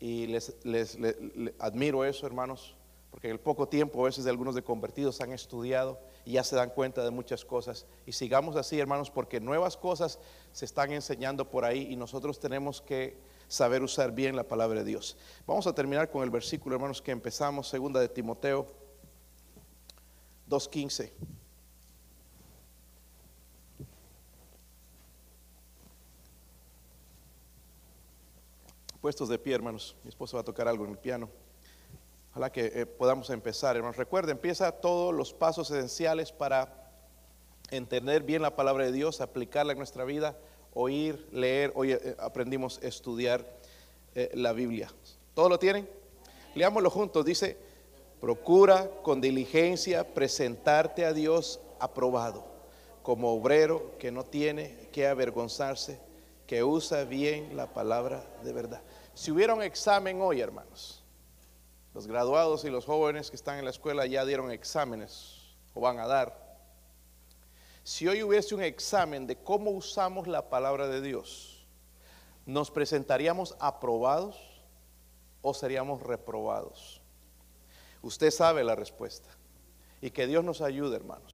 y 0.00 0.26
les, 0.26 0.56
les- 0.64 0.98
le- 0.98 1.16
le- 1.36 1.54
admiro 1.60 2.04
eso, 2.04 2.26
hermanos, 2.26 2.76
porque 3.12 3.28
en 3.28 3.34
el 3.34 3.40
poco 3.40 3.68
tiempo 3.68 4.00
a 4.00 4.06
veces 4.06 4.24
de 4.24 4.30
algunos 4.30 4.54
de 4.54 4.62
convertidos 4.62 5.20
han 5.20 5.32
estudiado 5.32 6.00
y 6.24 6.32
ya 6.32 6.44
se 6.44 6.56
dan 6.56 6.70
cuenta 6.70 7.04
de 7.04 7.10
muchas 7.10 7.44
cosas. 7.44 7.84
Y 8.06 8.12
sigamos 8.12 8.56
así, 8.56 8.80
hermanos, 8.80 9.10
porque 9.10 9.38
nuevas 9.38 9.76
cosas 9.76 10.18
se 10.50 10.64
están 10.64 10.92
enseñando 10.92 11.50
por 11.50 11.66
ahí 11.66 11.88
y 11.90 11.96
nosotros 11.96 12.40
tenemos 12.40 12.80
que 12.80 13.18
saber 13.48 13.82
usar 13.82 14.12
bien 14.12 14.34
la 14.34 14.44
palabra 14.44 14.80
de 14.80 14.86
Dios. 14.86 15.18
Vamos 15.46 15.66
a 15.66 15.74
terminar 15.74 16.10
con 16.10 16.22
el 16.24 16.30
versículo, 16.30 16.74
hermanos, 16.74 17.02
que 17.02 17.10
empezamos, 17.10 17.68
segunda 17.68 18.00
de 18.00 18.08
Timoteo 18.08 18.66
2.15. 20.48 21.12
Puestos 29.02 29.28
de 29.28 29.38
pie, 29.38 29.54
hermanos. 29.54 29.96
Mi 30.02 30.08
esposa 30.08 30.38
va 30.38 30.40
a 30.40 30.44
tocar 30.44 30.66
algo 30.66 30.86
en 30.86 30.92
el 30.92 30.98
piano. 30.98 31.28
Ojalá 32.32 32.50
que 32.50 32.72
eh, 32.74 32.86
podamos 32.86 33.28
empezar, 33.28 33.76
hermanos. 33.76 33.98
Recuerden, 33.98 34.36
empieza 34.36 34.72
todos 34.72 35.14
los 35.14 35.34
pasos 35.34 35.70
esenciales 35.70 36.32
para 36.32 36.90
entender 37.70 38.22
bien 38.22 38.40
la 38.40 38.56
palabra 38.56 38.86
de 38.86 38.92
Dios, 38.92 39.20
aplicarla 39.20 39.72
en 39.72 39.78
nuestra 39.78 40.04
vida, 40.04 40.34
oír, 40.72 41.28
leer. 41.30 41.72
Hoy 41.74 41.92
eh, 41.92 42.16
aprendimos 42.18 42.80
a 42.82 42.86
estudiar 42.86 43.44
eh, 44.14 44.30
la 44.32 44.54
Biblia. 44.54 44.90
¿Todo 45.34 45.50
lo 45.50 45.58
tienen? 45.58 45.86
Leámoslo 46.54 46.88
juntos. 46.88 47.22
Dice, 47.26 47.58
procura 48.18 48.88
con 49.02 49.20
diligencia 49.20 50.14
presentarte 50.14 51.04
a 51.04 51.12
Dios 51.12 51.60
aprobado, 51.80 52.46
como 53.02 53.30
obrero 53.34 53.98
que 53.98 54.10
no 54.10 54.24
tiene 54.24 54.88
que 54.90 55.06
avergonzarse, 55.06 56.00
que 56.46 56.64
usa 56.64 57.04
bien 57.04 57.58
la 57.58 57.74
palabra 57.74 58.24
de 58.42 58.54
verdad. 58.54 58.80
Si 59.12 59.30
hubiera 59.30 59.52
un 59.52 59.62
examen 59.62 60.22
hoy, 60.22 60.40
hermanos, 60.40 61.01
los 61.94 62.06
graduados 62.06 62.64
y 62.64 62.70
los 62.70 62.84
jóvenes 62.84 63.30
que 63.30 63.36
están 63.36 63.58
en 63.58 63.64
la 63.64 63.70
escuela 63.70 64.06
ya 64.06 64.24
dieron 64.24 64.50
exámenes 64.50 65.54
o 65.74 65.80
van 65.80 65.98
a 65.98 66.06
dar. 66.06 66.42
Si 67.84 68.06
hoy 68.06 68.22
hubiese 68.22 68.54
un 68.54 68.62
examen 68.62 69.26
de 69.26 69.36
cómo 69.36 69.70
usamos 69.70 70.26
la 70.26 70.48
palabra 70.48 70.88
de 70.88 71.00
Dios, 71.00 71.66
¿nos 72.46 72.70
presentaríamos 72.70 73.56
aprobados 73.58 74.36
o 75.42 75.52
seríamos 75.52 76.02
reprobados? 76.02 77.00
Usted 78.02 78.30
sabe 78.30 78.64
la 78.64 78.74
respuesta. 78.74 79.28
Y 80.00 80.10
que 80.10 80.26
Dios 80.26 80.44
nos 80.44 80.60
ayude, 80.60 80.96
hermanos. 80.96 81.32